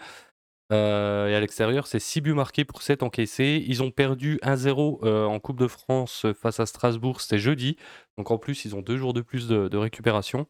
Heu 0.72 1.30
et 1.30 1.36
à 1.36 1.40
l'extérieur, 1.40 1.88
c'est 1.88 2.00
6 2.00 2.22
buts 2.22 2.34
marqués 2.34 2.64
pour 2.66 2.82
7 2.82 3.04
encaissés. 3.04 3.64
Ils 3.68 3.84
ont 3.84 3.92
perdu 3.92 4.40
1-0, 4.42 5.00
heu, 5.04 5.26
en 5.26 5.40
coupe 5.40 5.60
de 5.60 5.68
France, 5.68 6.26
heu, 6.26 6.34
face 6.34 6.60
à 6.60 6.66
Strasbourg, 6.66 7.20
c'était 7.22 7.40
jeudi. 7.40 7.76
Donc 8.18 8.32
en 8.32 8.38
plus, 8.38 8.66
ils 8.66 8.76
ont 8.76 8.82
2 8.82 8.98
jours 8.98 9.14
de 9.14 9.22
plus 9.22 9.48
de 9.48 9.78
récupération. 9.78 10.48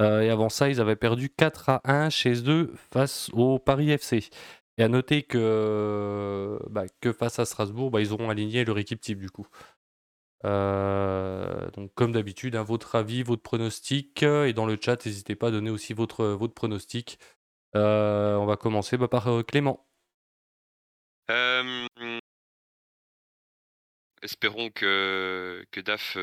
Et 0.00 0.30
avant 0.30 0.48
ça, 0.48 0.68
ils 0.70 0.80
avaient 0.80 0.96
perdu 0.96 1.30
4-1 1.30 2.10
chez 2.10 2.48
eux 2.50 2.72
face 2.92 3.30
au 3.34 3.58
Paris 3.58 3.96
FC. 3.96 4.24
Et 4.78 4.82
à 4.82 4.88
noter 4.88 5.22
que, 5.24 6.58
bah, 6.70 6.84
que 7.02 7.12
face 7.12 7.38
à 7.38 7.44
Strasbourg, 7.46 7.90
bah, 7.90 8.00
ils 8.00 8.12
auront 8.12 8.30
aligné 8.30 8.64
leur 8.64 8.78
équipe 8.78 9.00
type 9.00 9.18
du 9.20 9.30
coup. 9.30 9.46
Donc 10.44 11.92
comme 11.94 12.12
d'habitude, 12.12 12.56
hein, 12.56 12.62
votre 12.62 12.94
avis, 12.96 13.22
votre 13.22 13.42
pronostic, 13.42 14.22
et 14.22 14.52
dans 14.52 14.66
le 14.66 14.78
chat, 14.82 15.04
n'hésitez 15.06 15.36
pas 15.36 15.48
à 15.48 15.50
donner 15.50 15.70
aussi 15.70 15.92
votre, 15.94 16.24
votre 16.26 16.54
pronostic. 16.54 17.18
Heu, 17.74 18.36
on 18.40 18.46
va 18.46 18.56
commencer, 18.56 18.96
bah, 18.96 19.06
par, 19.08 19.28
heu, 19.28 19.42
Clément. 19.44 19.84
Hem 21.28 22.20
espérons 24.22 24.70
que 24.70 25.64
Daf, 25.84 26.16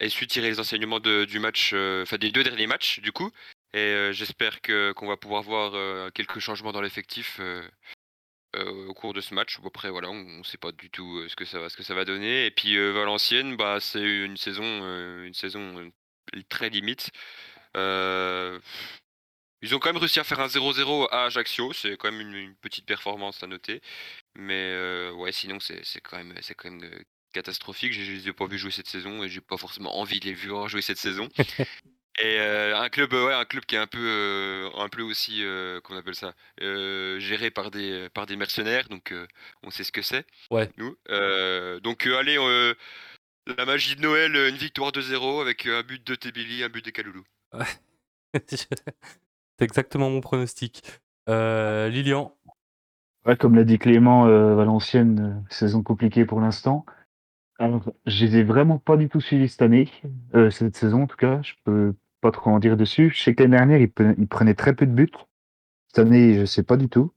ait 0.00 0.08
su 0.10 0.26
tirer 0.26 0.50
les 0.50 0.60
enseignements 0.60 1.00
du 1.00 1.38
match, 1.40 1.74
des 1.74 2.30
2 2.32 2.44
derniers 2.44 2.66
matchs 2.66 3.00
du 3.00 3.12
coup 3.12 3.30
et 3.74 4.10
j'espère 4.12 4.60
que 4.62 4.92
qu'on 4.92 5.08
va 5.08 5.16
pouvoir 5.18 5.42
voir, 5.42 6.12
quelques 6.12 6.40
changements 6.40 6.72
dans 6.72 6.80
l'effectif, 6.82 7.40
au 8.56 8.94
cours 8.94 9.14
de 9.14 9.20
ce 9.22 9.34
match. 9.34 9.58
Après 9.66 9.90
voilà, 9.90 10.10
on 10.10 10.14
ne 10.40 10.42
sait 10.44 10.58
pas 10.58 10.72
du 10.72 10.90
tout, 10.90 11.28
ce 11.28 11.36
que 11.36 11.44
ça 11.46 11.60
va 11.60 11.68
ce 11.70 11.76
que 11.76 11.84
ça 11.84 11.94
va 11.94 12.04
donner 12.04 12.46
et 12.46 12.50
puis, 12.52 12.76
Valenciennes, 12.92 13.56
bah, 13.56 13.78
c'est 13.80 14.02
une 14.02 14.36
saison, 14.38 14.64
une 15.24 15.34
saison, 15.34 15.92
très 16.50 16.70
limite. 16.70 17.10
Ils 19.62 19.74
ont 19.74 19.78
quand 19.78 19.88
même 19.90 19.98
réussi 19.98 20.20
à 20.20 20.24
faire 20.24 20.40
un 20.40 20.48
0-0 20.48 21.08
à 21.10 21.24
Ajaccio, 21.26 21.72
c'est 21.72 21.96
quand 21.96 22.10
même 22.12 22.20
une 22.20 22.34
une 22.34 22.56
petite 22.56 22.86
performance 22.86 23.42
à 23.42 23.46
noter. 23.46 23.80
Mais, 24.36 24.72
heu, 24.74 25.12
ouais, 25.14 25.32
sinon 25.32 25.58
c'est 25.60 25.82
quand 26.02 26.18
même 26.18 26.34
c'est 26.42 26.54
quand 26.54 26.70
même, 26.70 26.84
heu, 26.84 27.04
catastrophique. 27.32 27.92
Je 27.94 28.02
je 28.02 28.12
les 28.12 28.28
ai 28.28 28.32
pas 28.34 28.46
vus 28.46 28.58
jouer 28.58 28.70
cette 28.72 28.88
saison 28.88 29.22
et 29.24 29.28
j'ai 29.30 29.40
pas 29.42 29.56
forcément 29.58 29.98
envie 29.98 30.20
de 30.20 30.26
les 30.26 30.34
voir 30.34 30.68
jouer 30.68 30.82
cette 30.82 30.98
saison. 30.98 31.28
Et 32.20 32.38
heu, 32.40 32.74
un 32.76 32.88
club, 32.90 33.12
ouais, 33.12 33.34
un 33.34 33.44
club 33.44 33.64
qui 33.66 33.76
est 33.76 33.78
un 33.78 33.86
peu, 33.86 34.70
un 34.76 34.88
peu 34.88 35.02
aussi, 35.02 35.42
appelle 35.90 36.14
ça? 36.16 36.34
Géré 36.60 37.50
par 37.50 37.70
des, 37.70 38.08
par 38.14 38.26
des 38.26 38.36
mercenaires, 38.36 38.88
donc 38.88 39.14
on 39.62 39.70
sait 39.70 39.84
ce 39.84 39.92
que 39.92 40.02
c'est, 40.02 40.26
Ouais. 40.50 40.70
nous. 40.78 40.96
Donc 41.82 42.06
allez, 42.06 42.36
la 43.46 43.64
magie 43.66 43.96
de 43.96 44.00
Noël, 44.02 44.36
une 44.36 44.56
victoire 44.56 44.92
2-0 44.92 45.40
avec, 45.40 45.66
un 45.66 45.82
but 45.82 46.06
de 46.06 46.14
Tebili, 46.14 46.62
un 46.64 46.68
but 46.68 46.84
de 46.84 46.90
Kaloulou. 46.90 47.24
Ouais. 47.52 47.64
C'est 49.58 49.64
exactement 49.64 50.08
mon 50.08 50.20
pronostic. 50.20 50.82
Heu, 51.28 51.88
Lilian? 51.88 52.32
Ouais, 53.26 53.36
comme 53.36 53.56
l'a 53.56 53.64
dit 53.64 53.78
Clément, 53.78 54.26
heu, 54.28 54.54
Valenciennes, 54.54 55.42
heu, 55.44 55.52
saison 55.52 55.82
compliquée 55.82 56.24
pour 56.24 56.40
l'instant. 56.40 56.86
Alors, 57.58 57.82
je 58.06 58.24
les 58.24 58.36
ai 58.36 58.42
vraiment 58.44 58.78
pas 58.78 58.96
du 58.96 59.08
tout 59.08 59.20
suivis 59.20 59.48
cette 59.48 59.62
année, 59.62 59.90
heu, 60.34 60.50
cette 60.50 60.76
saison 60.76 61.02
en 61.02 61.06
tout 61.08 61.16
cas, 61.16 61.42
je 61.42 61.54
peux 61.64 61.94
pas 62.20 62.30
trop 62.30 62.50
en 62.50 62.60
dire 62.60 62.76
dessus. 62.76 63.10
Je 63.10 63.20
sais 63.20 63.34
que 63.34 63.42
l'année 63.42 63.56
dernière, 63.56 63.80
ils 63.80 63.90
pre 63.90 64.14
ils 64.16 64.28
prenaient 64.28 64.54
très 64.54 64.74
peu 64.74 64.86
de 64.86 64.92
buts. 64.92 65.10
Cette 65.88 66.06
année, 66.06 66.38
je 66.38 66.44
sais 66.44 66.62
pas 66.62 66.76
du 66.76 66.88
tout. 66.88 67.12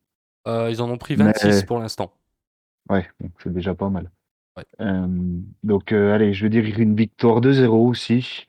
Ils 0.47 0.81
en 0.81 0.89
ont 0.89 0.97
pris 0.97 1.15
Mais 1.15 1.25
26 1.25 1.63
pour 1.63 1.77
l'instant. 1.77 2.11
ouais, 2.89 3.07
c'est 3.43 3.53
déjà 3.53 3.75
pas 3.75 3.89
mal. 3.89 4.09
Ouais. 4.57 4.65
Donc 5.63 5.91
allez, 5.91 6.33
je 6.33 6.43
vais 6.43 6.49
dire 6.49 6.79
une 6.79 6.95
victoire 6.95 7.39
2-0 7.39 7.87
aussi. 7.87 8.47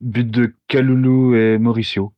But 0.00 0.30
de 0.30 0.54
Kaloulou 0.68 1.34
et 1.36 1.58
Mauricio. 1.58 2.12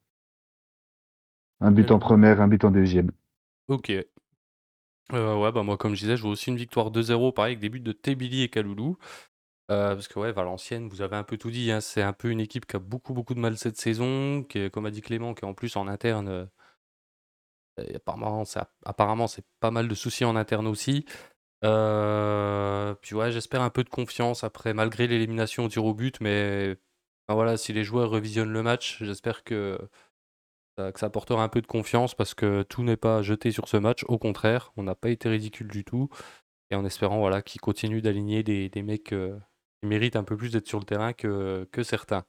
Un 1.60 1.70
but 1.70 1.90
en 1.90 1.98
première, 1.98 2.40
un 2.40 2.48
but 2.48 2.64
en 2.64 2.70
deuxième. 2.70 3.10
OK. 3.68 3.90
Heu, 3.90 5.36
ouais, 5.36 5.52
bah, 5.52 5.62
moi, 5.62 5.76
comme 5.76 5.94
je 5.94 6.00
disais, 6.00 6.16
je 6.16 6.22
vois 6.22 6.32
aussi 6.32 6.50
une 6.50 6.56
victoire 6.56 6.90
2-0, 6.90 7.32
pareil 7.32 7.52
avec 7.52 7.60
des 7.60 7.68
buts 7.68 7.80
de 7.80 7.92
Tebili 7.92 8.42
et 8.42 8.48
Kaloulou. 8.48 8.96
Heu, 9.70 9.94
parce 9.94 10.08
que 10.08 10.18
ouais, 10.18 10.32
Valenciennes, 10.32 10.88
vous 10.88 11.02
avez 11.02 11.16
un 11.16 11.24
peu 11.24 11.36
tout 11.36 11.50
dit, 11.50 11.70
hein, 11.72 11.80
c'est 11.80 12.02
un 12.02 12.12
peu 12.12 12.30
une 12.30 12.40
équipe 12.40 12.66
qui 12.66 12.76
a 12.76 12.78
beaucoup, 12.78 13.14
beaucoup 13.14 13.34
de 13.34 13.40
mal 13.40 13.56
cette 13.56 13.76
saison, 13.76 14.42
qui 14.42 14.58
est, 14.58 14.70
comme 14.70 14.86
a 14.86 14.90
dit 14.90 15.02
Clément, 15.02 15.34
qui 15.34 15.44
est 15.44 15.48
en 15.48 15.54
plus 15.54 15.76
en 15.76 15.88
interne, 15.88 16.48
et 17.78 17.94
apparemment 17.96 18.44
ça 18.44 18.72
apparemment 18.84 19.28
c'est 19.28 19.44
pas 19.60 19.70
mal 19.70 19.88
de 19.88 19.94
soucis 19.94 20.24
en 20.24 20.36
interne 20.36 20.66
aussi. 20.66 21.04
Puis 21.62 23.14
ouais, 23.14 23.32
j'espère 23.32 23.62
un 23.62 23.70
peu 23.70 23.84
de 23.84 23.88
confiance 23.88 24.44
après 24.44 24.74
malgré 24.74 25.06
l'élimination 25.06 25.64
au 25.64 25.68
tir 25.68 25.84
au 25.84 25.94
but, 25.94 26.20
mais 26.20 26.76
voilà, 27.28 27.56
si 27.56 27.72
les 27.72 27.84
joueurs 27.84 28.10
revisionnent 28.10 28.52
le 28.52 28.62
match, 28.62 29.02
j'espère 29.02 29.44
que 29.44 29.78
que 30.92 31.00
ça 31.00 31.06
apportera 31.06 31.42
un 31.42 31.48
peu 31.48 31.60
de 31.60 31.66
confiance 31.66 32.14
parce 32.14 32.34
que 32.34 32.62
tout 32.62 32.82
n'est 32.84 32.96
pas 32.96 33.22
jeté 33.22 33.50
sur 33.52 33.68
ce 33.68 33.76
match. 33.76 34.04
Au 34.08 34.18
contraire, 34.18 34.72
on 34.76 34.82
n'a 34.84 34.94
pas 34.94 35.10
été 35.10 35.28
ridicule 35.28 35.68
du 35.68 35.84
tout 35.84 36.08
et 36.70 36.76
en 36.76 36.84
espérant 36.86 37.18
voilà, 37.20 37.42
qu'ils 37.42 37.60
continuent 37.62 38.02
d'aligner 38.02 38.42
des 38.44 38.68
des 38.70 38.82
mecs, 38.82 39.12
heu, 39.14 39.40
qui 39.82 39.88
méritent 39.88 40.16
un 40.16 40.24
peu 40.24 40.36
plus 40.36 40.52
d'être 40.52 40.68
sur 40.68 40.80
le 40.80 40.84
terrain 40.86 41.12
que 41.14 41.68
que 41.72 41.82
certains. 41.84 42.24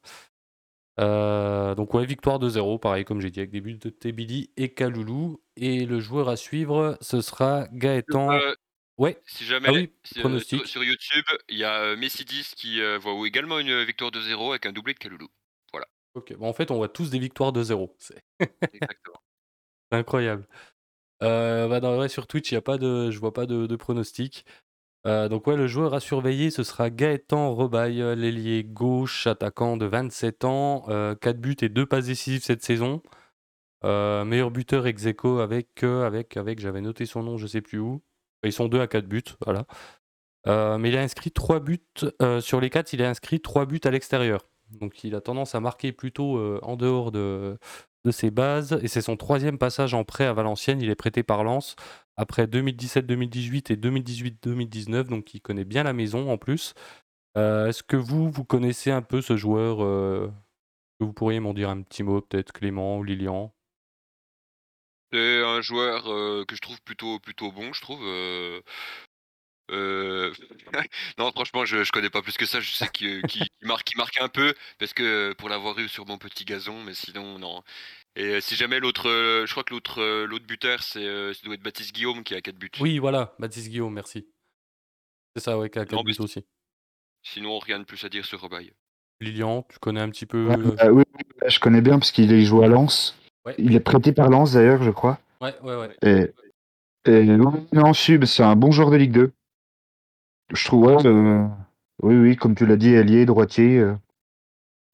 Heu, 0.99 1.75
donc 1.75 1.93
ouais, 1.93 2.05
victoire 2.05 2.39
2-0, 2.39 2.77
pareil 2.79 3.05
comme 3.05 3.21
j'ai 3.21 3.31
dit, 3.31 3.39
avec 3.39 3.51
des 3.51 3.61
buts 3.61 3.77
de 3.77 3.89
Tebili 3.89 4.51
et 4.57 4.73
Kaloulou 4.73 5.41
et 5.55 5.85
le 5.85 5.99
joueur 5.99 6.27
à 6.29 6.35
suivre, 6.35 6.97
ce 7.01 7.21
sera 7.21 7.67
Gaëtan 7.71 8.29
Heu, 8.31 8.55
ouais, 8.97 9.21
si 9.27 9.45
jamais, 9.45 9.69
ah 9.69 9.73
oui, 9.73 9.89
si, 10.03 10.19
heu, 10.21 10.39
sur 10.65 10.83
YouTube, 10.83 11.25
il 11.49 11.57
y 11.57 11.63
a, 11.63 11.83
heu, 11.93 11.95
Messi10 11.95 12.55
qui, 12.55 12.81
voit 12.99 13.27
également 13.27 13.59
une, 13.59 13.83
victoire 13.85 14.11
2-0 14.11 14.51
avec 14.51 14.65
un 14.65 14.71
doublé 14.73 14.93
de 14.93 14.99
Kaloulou. 14.99 15.29
OK. 16.15 16.33
Bon, 16.37 16.47
en 16.47 16.53
fait, 16.53 16.71
on 16.71 16.75
voit 16.77 16.89
tous 16.89 17.09
des 17.09 17.19
victoires 17.19 17.51
de 17.51 17.63
0. 17.63 17.95
C'est 17.99 18.15
Exactement. 18.73 19.17
incroyable. 19.91 20.47
Heu, 21.23 21.67
bah, 21.69 21.79
dans 21.81 21.97
ouais, 21.99 22.09
sur 22.09 22.27
Twitch, 22.27 22.51
il 22.51 22.55
y 22.55 22.57
a 22.57 22.61
pas 22.61 22.77
de 22.77 23.11
je 23.11 23.19
vois 23.19 23.33
pas 23.33 23.45
de 23.47 23.67
de 23.67 23.77
pronostic. 23.77 24.45
Heu, 25.07 25.29
donc 25.29 25.47
ouais, 25.47 25.57
le 25.57 25.67
joueur 25.67 25.93
à 25.95 26.01
surveiller, 26.01 26.51
ce 26.51 26.63
sera 26.63 26.89
Gaëtan 26.91 27.55
Rebaille, 27.55 28.01
heu, 28.01 28.13
l'ailier 28.15 28.63
gauche, 28.65 29.27
attaquant 29.27 29.77
de 29.77 29.85
27 29.87 30.45
ans, 30.45 30.85
heu, 30.89 31.15
4 31.15 31.39
buts 31.41 31.57
et 31.61 31.69
2 31.69 31.85
passes 31.87 32.07
décisives 32.07 32.43
cette 32.43 32.63
saison. 32.63 33.01
Meilleur 33.83 34.51
buteur 34.51 34.87
ex 34.87 35.05
aequo 35.07 35.39
avec, 35.39 35.83
avec 35.83 36.37
avec 36.37 36.59
j'avais 36.59 36.81
noté 36.81 37.05
son 37.05 37.23
nom, 37.23 37.37
je 37.37 37.47
sais 37.47 37.61
plus 37.61 37.79
où. 37.79 38.01
Ils 38.43 38.53
sont 38.53 38.67
2 38.69 38.81
à 38.81 38.87
4 38.87 39.07
buts, 39.07 39.23
voilà. 39.45 39.65
Mais 40.79 40.89
il 40.89 40.97
a 40.97 41.01
inscrit 41.03 41.31
3 41.31 41.59
buts, 41.61 41.81
sur 42.41 42.61
les 42.61 42.69
4, 42.71 42.93
il 42.93 43.03
a 43.03 43.09
inscrit 43.09 43.41
3 43.41 43.65
buts 43.67 43.81
à 43.85 43.91
l'extérieur. 43.91 44.41
Donc 44.71 45.03
il 45.03 45.15
a 45.15 45.21
tendance 45.21 45.55
à 45.55 45.59
marquer 45.59 45.91
plutôt, 45.91 46.37
heu, 46.37 46.59
en 46.63 46.75
dehors 46.75 47.11
de 47.11 47.57
de 48.05 48.11
ses 48.11 48.31
bases 48.31 48.79
et 48.81 48.87
c'est 48.87 49.01
son 49.01 49.17
troisième 49.17 49.57
passage 49.57 49.93
en 49.93 50.05
prêt 50.05 50.25
à 50.25 50.33
Valenciennes. 50.33 50.81
Il 50.81 50.89
est 50.89 50.95
prêté 50.95 51.21
par 51.23 51.43
Lens 51.43 51.75
après 52.15 52.47
2017-2018 52.47 53.71
et 53.71 53.75
2018-2019, 53.75 55.09
donc 55.09 55.33
il 55.33 55.41
connaît 55.41 55.65
bien 55.65 55.83
la 55.83 55.93
maison 55.93 56.31
en 56.31 56.37
plus. 56.37 56.73
Heu, 57.37 57.67
est-ce 57.67 57.83
que 57.83 57.97
vous, 57.97 58.29
vous 58.29 58.45
connaissez 58.45 58.91
un 58.91 59.01
peu 59.01 59.21
ce 59.21 59.37
joueur, 59.37 59.79
que 59.79 61.05
vous 61.05 61.13
pourriez 61.13 61.39
m'en 61.41 61.53
dire 61.53 61.69
un 61.69 61.81
petit 61.81 62.03
mot, 62.03 62.21
peut-être 62.21 62.53
Clément 62.53 62.97
ou 62.99 63.03
Lilian? 63.03 63.53
C'est 65.11 65.43
un 65.43 65.61
joueur, 65.61 66.03
que 66.45 66.55
je 66.55 66.61
trouve 66.61 66.81
plutôt 66.83 67.19
plutôt 67.19 67.51
bon, 67.51 67.73
je 67.73 67.81
trouve, 67.81 68.01
heu, 69.71 70.33
non 71.17 71.31
franchement 71.31 71.65
je 71.65 71.83
je 71.83 71.91
connais 71.91 72.09
pas 72.09 72.21
plus 72.21 72.37
que 72.37 72.45
ça. 72.45 72.59
Je 72.59 72.71
sais 72.71 72.87
que 72.87 73.25
qu'il 73.27 73.47
marque 73.63 73.83
qu'il 73.85 73.97
marque 73.97 74.19
un 74.21 74.29
peu 74.29 74.53
parce 74.77 74.93
que 74.93 75.33
pour 75.33 75.49
l'avoir 75.49 75.77
eu 75.79 75.87
sur 75.87 76.05
mon 76.05 76.17
petit 76.17 76.45
gazon, 76.45 76.83
mais 76.83 76.93
sinon 76.93 77.39
non 77.39 77.63
et 78.15 78.41
si 78.41 78.55
jamais 78.55 78.79
l'autre, 78.79 79.03
je 79.45 79.51
crois 79.51 79.63
que 79.63 79.73
l'autre, 79.73 80.45
buteur 80.45 80.81
c'est, 80.83 81.33
ça 81.33 81.39
doit 81.45 81.53
être 81.53 81.61
Baptiste 81.63 81.93
Guillaume 81.93 82.23
qui 82.23 82.35
a 82.35 82.41
4 82.41 82.57
buts. 82.57 82.71
Oui, 82.81 82.97
voilà, 82.97 83.33
Baptiste 83.39 83.69
Guillaume, 83.69 83.93
merci. 83.93 84.27
C'est 85.35 85.43
ça, 85.43 85.57
ouais, 85.57 85.69
qui 85.69 85.79
a 85.79 85.85
4 85.85 85.93
Non 85.93 86.03
mais 86.03 86.11
buts 86.11 86.23
aussi. 86.23 86.43
sinon 87.23 87.59
rien 87.59 87.79
de 87.79 87.85
plus 87.85 88.03
à 88.03 88.09
dire 88.09 88.25
sur 88.25 88.41
Rebaille. 88.41 88.73
Lilian, 89.21 89.65
tu 89.69 89.79
connais 89.79 90.01
un 90.01 90.09
petit 90.09 90.25
peu, 90.25 90.47
Ouais, 90.47 90.57
bah, 90.57 90.91
oui, 90.91 91.03
bah, 91.39 91.49
je 91.49 91.59
connais 91.59 91.81
bien 91.81 91.99
parce 91.99 92.11
qu'il 92.11 92.31
il 92.31 92.45
joue 92.45 92.63
à 92.63 92.67
Lens. 92.67 93.15
Ouais. 93.45 93.55
Il 93.57 93.75
est 93.75 93.79
prêté 93.79 94.11
par 94.11 94.29
Lens 94.29 94.53
d'ailleurs, 94.53 94.83
je 94.83 94.91
crois 94.91 95.19
Ouais, 95.41 95.55
ouais, 95.61 95.75
ouais. 95.75 95.95
et 96.01 96.33
et 97.05 97.23
non, 97.23 97.65
non, 97.71 97.93
c'est 97.93 98.43
un 98.43 98.55
bon 98.55 98.71
joueur 98.71 98.91
de 98.91 98.97
Ligue 98.97 99.11
2. 99.13 99.31
Je 100.53 100.65
trouve, 100.65 100.85
ouais, 100.85 100.95
oui, 102.01 102.15
oui, 102.15 102.35
comme 102.35 102.55
tu 102.55 102.65
l'as 102.65 102.77
dit, 102.77 102.89
ailier, 102.93 103.25
droitier, 103.25 103.77
heu. 103.77 103.97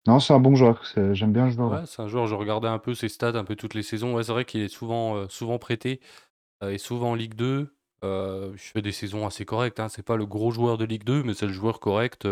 Non, 0.08 0.20
c'est 0.20 0.34
un 0.34 0.40
bon 0.40 0.56
joueur, 0.56 0.84
j'aime 1.14 1.32
bien 1.34 1.50
joueur-là. 1.50 1.80
Ouais, 1.80 1.86
c'est 1.88 2.02
un 2.02 2.08
joueur, 2.08 2.28
je 2.28 2.36
regardais 2.36 2.68
un 2.68 2.78
peu 2.80 2.94
ses 2.94 3.10
stats 3.10 3.38
un 3.38 3.44
peu 3.44 3.56
toutes 3.56 3.74
les 3.74 3.84
saisons. 3.84 4.14
Ouais, 4.16 4.24
c'est 4.24 4.32
vrai 4.34 4.46
qu'il 4.46 4.62
est 4.62 4.68
souvent, 4.68 5.18
heu, 5.18 5.28
souvent 5.30 5.58
prêté, 5.58 6.00
heu 6.64 6.74
et 6.74 6.78
souvent 6.78 7.12
en 7.12 7.16
Ligue 7.16 7.36
2. 7.36 7.76
Heu, 8.04 8.52
il 8.54 8.60
fait 8.60 8.82
des 8.82 8.92
saisons 8.92 9.26
assez 9.26 9.46
correctes, 9.46 9.80
hein. 9.80 9.90
C'est 9.90 10.04
pas 10.06 10.18
le 10.18 10.26
gros 10.26 10.52
joueur 10.52 10.78
de 10.78 10.86
Ligue 10.86 11.04
2, 11.06 11.24
mais 11.24 11.34
c'est 11.34 11.48
le 11.48 11.54
joueur 11.54 11.80
correct, 11.80 12.28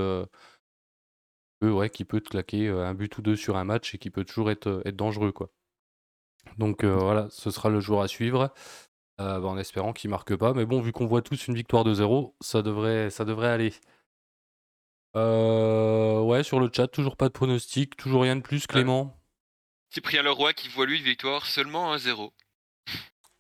ouais, 1.62 1.90
qui 1.90 2.06
peut 2.06 2.22
te 2.22 2.30
claquer, 2.30 2.68
1 2.70 2.94
but 2.94 3.18
ou 3.18 3.22
2 3.22 3.36
sur 3.36 3.58
un 3.58 3.64
match 3.64 3.96
et 3.96 3.98
qui 3.98 4.10
peut 4.10 4.26
toujours 4.26 4.52
être, 4.52 4.84
dangereux, 4.92 5.32
quoi. 5.32 5.50
Donc 6.58 6.84
voilà, 6.84 7.28
ce 7.32 7.50
sera 7.52 7.70
le 7.70 7.80
joueur 7.80 8.02
à 8.02 8.08
suivre, 8.08 8.54
heu, 9.20 9.40
bah, 9.42 9.48
en 9.48 9.58
espérant 9.58 9.94
qu'il 9.94 10.10
marque 10.10 10.36
pas. 10.36 10.54
Mais 10.54 10.66
bon, 10.66 10.82
vu 10.82 10.92
qu'on 10.92 11.06
voit 11.06 11.22
tous 11.22 11.48
une 11.48 11.56
victoire 11.56 11.84
de 11.84 11.94
0, 11.94 12.36
ça 12.42 12.62
devrait 12.62 13.10
ça 13.10 13.26
devrait 13.26 13.50
aller. 13.50 13.74
Heu, 15.16 16.22
ouais, 16.24 16.44
sur 16.44 16.60
le 16.60 16.70
chat, 16.74 16.88
toujours 16.88 17.18
pas 17.18 17.28
de 17.28 17.34
pronostic, 17.34 17.96
toujours 17.98 18.24
rien 18.24 18.36
de 18.36 18.42
plus, 18.42 18.62
Ouais. 18.62 18.68
Clément? 18.68 19.16
Cyprien 19.94 20.24
Leroy 20.24 20.54
qui 20.54 20.70
voit 20.70 20.86
lui 20.88 20.98
une 20.98 21.04
victoire 21.04 21.46
seulement 21.46 21.94
1-0. 21.94 22.34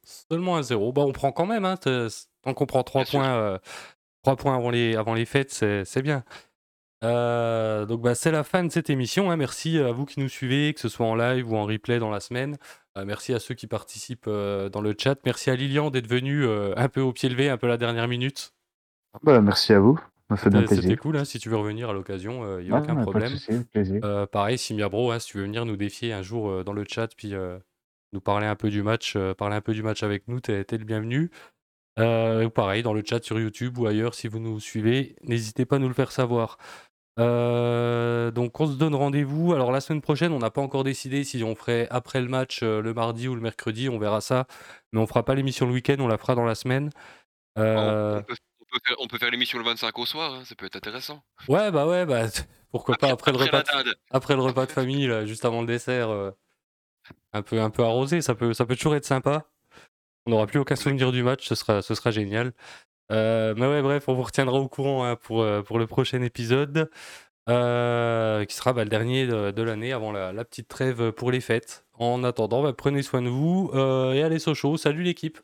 Seulement 0.03 0.57
1-0. 0.57 0.91
Bah, 0.93 1.01
on 1.01 1.11
prend 1.13 1.31
quand 1.31 1.45
même, 1.45 1.65
hein, 1.65 1.77
tant 1.77 2.53
qu'on 2.53 2.65
prend 2.65 2.83
3 2.83 3.03
Bien 3.03 3.11
sûr. 3.11 3.19
points, 3.19 3.35
heu, 3.55 3.59
3 4.23 4.35
points 4.35 4.55
avant 4.55 4.69
les 4.69 4.95
avant 4.95 5.13
les 5.13 5.25
fêtes, 5.25 5.51
c'est 5.51 6.01
bien. 6.01 6.23
Donc 7.01 8.01
bah, 8.01 8.15
c'est 8.15 8.31
la 8.31 8.43
fin 8.43 8.63
de 8.63 8.71
cette 8.71 8.89
émission, 8.89 9.31
hein. 9.31 9.37
Merci 9.37 9.77
à 9.79 9.91
vous 9.91 10.05
qui 10.05 10.19
nous 10.19 10.29
suivez, 10.29 10.73
que 10.73 10.79
ce 10.79 10.89
soit 10.89 11.05
en 11.07 11.15
live 11.15 11.51
ou 11.51 11.55
en 11.57 11.65
replay 11.65 11.99
dans 11.99 12.11
la 12.11 12.19
semaine. 12.19 12.57
Heu, 12.97 13.05
merci 13.05 13.33
à 13.33 13.39
ceux 13.39 13.55
qui 13.55 13.67
participent, 13.67 14.27
heu, 14.27 14.69
dans 14.69 14.81
le 14.81 14.93
chat. 14.97 15.17
Merci 15.25 15.49
à 15.49 15.55
Lilian 15.55 15.89
d'être 15.89 16.07
venu, 16.07 16.43
heu, 16.43 16.77
un 16.77 16.89
peu 16.89 17.01
au 17.01 17.11
pied 17.11 17.29
levé, 17.29 17.49
un 17.49 17.57
peu 17.57 17.67
à 17.67 17.69
la 17.69 17.77
dernière 17.77 18.07
minute. 18.07 18.53
Bah, 19.23 19.41
merci 19.41 19.73
à 19.73 19.79
vous, 19.79 19.99
bien 20.49 20.67
C'était 20.67 20.97
cool, 20.97 21.17
hein, 21.17 21.25
si 21.25 21.39
tu 21.39 21.49
veux 21.49 21.57
revenir 21.57 21.89
à 21.89 21.93
l'occasion, 21.93 22.59
il 22.59 22.67
y 22.67 22.71
a 22.71 22.73
Ouais, 22.73 22.79
aucun 22.79 22.95
problème. 22.95 23.33
pareil, 24.31 24.57
Simia 24.57 24.89
Bro, 24.89 25.11
hein, 25.11 25.19
si 25.19 25.27
tu 25.31 25.37
veux 25.37 25.43
venir 25.43 25.65
nous 25.65 25.77
défier 25.77 26.13
un 26.13 26.21
jour, 26.21 26.63
dans 26.63 26.73
le 26.73 26.83
chat, 26.87 27.07
puis, 27.15 27.33
nous 28.11 28.21
parler 28.21 28.45
un 28.47 28.55
peu 28.55 28.69
du 28.69 28.83
match, 28.83 29.17
parler 29.37 29.55
un 29.55 29.61
peu 29.61 29.73
du 29.73 29.81
match 29.83 30.03
avec 30.03 30.27
nous, 30.27 30.39
tu 30.39 30.51
es 30.51 30.65
tu 30.65 30.75
es 30.75 30.77
le 30.77 30.85
bienvenu. 30.85 31.31
Pareil, 31.97 32.83
dans 32.83 32.93
le 32.93 33.03
chat 33.05 33.23
sur 33.23 33.39
YouTube 33.39 33.77
ou 33.79 33.87
ailleurs, 33.87 34.15
si 34.15 34.27
vous 34.27 34.39
nous 34.39 34.59
suivez, 34.59 35.15
n'hésitez 35.23 35.65
pas 35.65 35.77
à 35.77 35.79
nous 35.79 35.87
le 35.87 35.93
faire 35.93 36.11
savoir. 36.11 36.57
Heu, 37.19 38.31
donc 38.33 38.59
on 38.59 38.67
se 38.67 38.73
donne 38.73 38.95
rendez-vous. 38.95 39.53
Alors 39.53 39.71
la 39.71 39.81
semaine 39.81 40.01
prochaine, 40.01 40.31
on 40.31 40.39
n'a 40.39 40.49
pas 40.49 40.61
encore 40.61 40.83
décidé 40.83 41.23
si 41.23 41.43
on 41.43 41.55
ferait 41.55 41.87
après 41.91 42.21
le 42.21 42.27
match, 42.27 42.63
heu, 42.63 42.81
le 42.81 42.93
mardi 42.93 43.27
ou 43.27 43.35
le 43.35 43.41
mercredi, 43.41 43.89
on 43.89 43.99
verra 43.99 44.21
ça. 44.21 44.47
Mais 44.91 44.99
on 44.99 45.07
fera 45.07 45.23
pas 45.23 45.35
l'émission 45.35 45.67
le 45.67 45.73
week-end, 45.73 45.97
on 45.99 46.07
la 46.07 46.17
fera 46.17 46.35
dans 46.35 46.45
la 46.45 46.55
semaine. 46.55 46.89
On 47.55 47.61
Heu 47.61 48.17
on 48.17 48.23
peut 48.23 48.35
on 48.61 48.65
peut 48.65 48.79
faire 48.85 48.95
on 48.99 49.07
peut 49.07 49.17
faire 49.19 49.31
l'émission 49.31 49.59
le 49.59 49.65
25 49.65 49.97
au 49.99 50.05
soir, 50.05 50.33
hein, 50.33 50.43
ça 50.45 50.55
peut 50.55 50.65
être 50.65 50.75
intéressant. 50.75 51.21
Ouais, 51.47 51.71
bah, 51.71 51.87
ouais, 51.87 52.05
bah, 52.05 52.25
pourquoi 52.71 52.95
pas 52.95 53.11
Après 53.11 53.31
après 53.31 53.31
le 53.31 53.37
repas 53.37 53.83
de 53.83 53.95
après 54.11 54.35
le 54.35 54.41
repas 54.41 54.65
de 54.65 54.71
famille, 54.71 55.05
là, 55.05 55.25
juste 55.25 55.45
avant 55.45 55.61
le 55.61 55.67
dessert, 55.67 56.09
un 57.33 57.41
peu 57.41 57.61
un 57.61 57.69
peu 57.69 57.83
arrosé, 57.83 58.21
ça 58.21 58.35
peut 58.35 58.53
ça 58.53 58.65
peut 58.65 58.75
toujours 58.75 58.95
être 58.95 59.05
sympa. 59.05 59.45
On 60.25 60.31
n'aura 60.31 60.47
plus 60.47 60.59
aucun 60.59 60.75
souvenir 60.75 61.11
du 61.11 61.23
match, 61.23 61.47
ce 61.47 61.55
sera 61.55 61.81
ce 61.81 61.95
sera 61.95 62.11
génial. 62.11 62.53
Heu, 63.11 63.53
mais 63.57 63.67
ouais, 63.67 63.81
bref, 63.81 64.07
on 64.07 64.13
vous 64.13 64.23
retiendra 64.23 64.57
au 64.59 64.67
courant, 64.69 65.03
hein, 65.05 65.15
pour, 65.17 65.43
heu, 65.43 65.61
pour 65.63 65.77
le 65.77 65.87
prochain 65.87 66.21
épisode, 66.21 66.89
heu, 67.49 68.45
qui 68.47 68.55
sera, 68.55 68.73
bah, 68.73 68.83
le 68.83 68.89
dernier 68.89 69.27
de 69.27 69.51
de 69.51 69.63
l'année 69.63 69.93
avant 69.93 70.11
la 70.11 70.33
la 70.33 70.45
petite 70.45 70.67
trêve, 70.69 71.11
pour 71.11 71.31
les 71.31 71.41
fêtes. 71.41 71.85
En 71.93 72.23
attendant, 72.23 72.63
bah, 72.63 72.73
prenez 72.73 73.03
soin 73.03 73.21
de 73.21 73.29
vous, 73.29 73.71
et 74.13 74.23
allez 74.23 74.39
Sochaux. 74.39 74.77
Salut 74.77 75.03
l'équipe! 75.03 75.39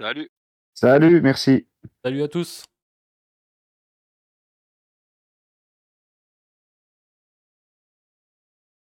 Salut! 0.00 0.30
Salut, 0.74 1.20
merci! 1.20 1.66
Salut 2.04 2.22
à 2.22 2.28
tous! 2.28 2.64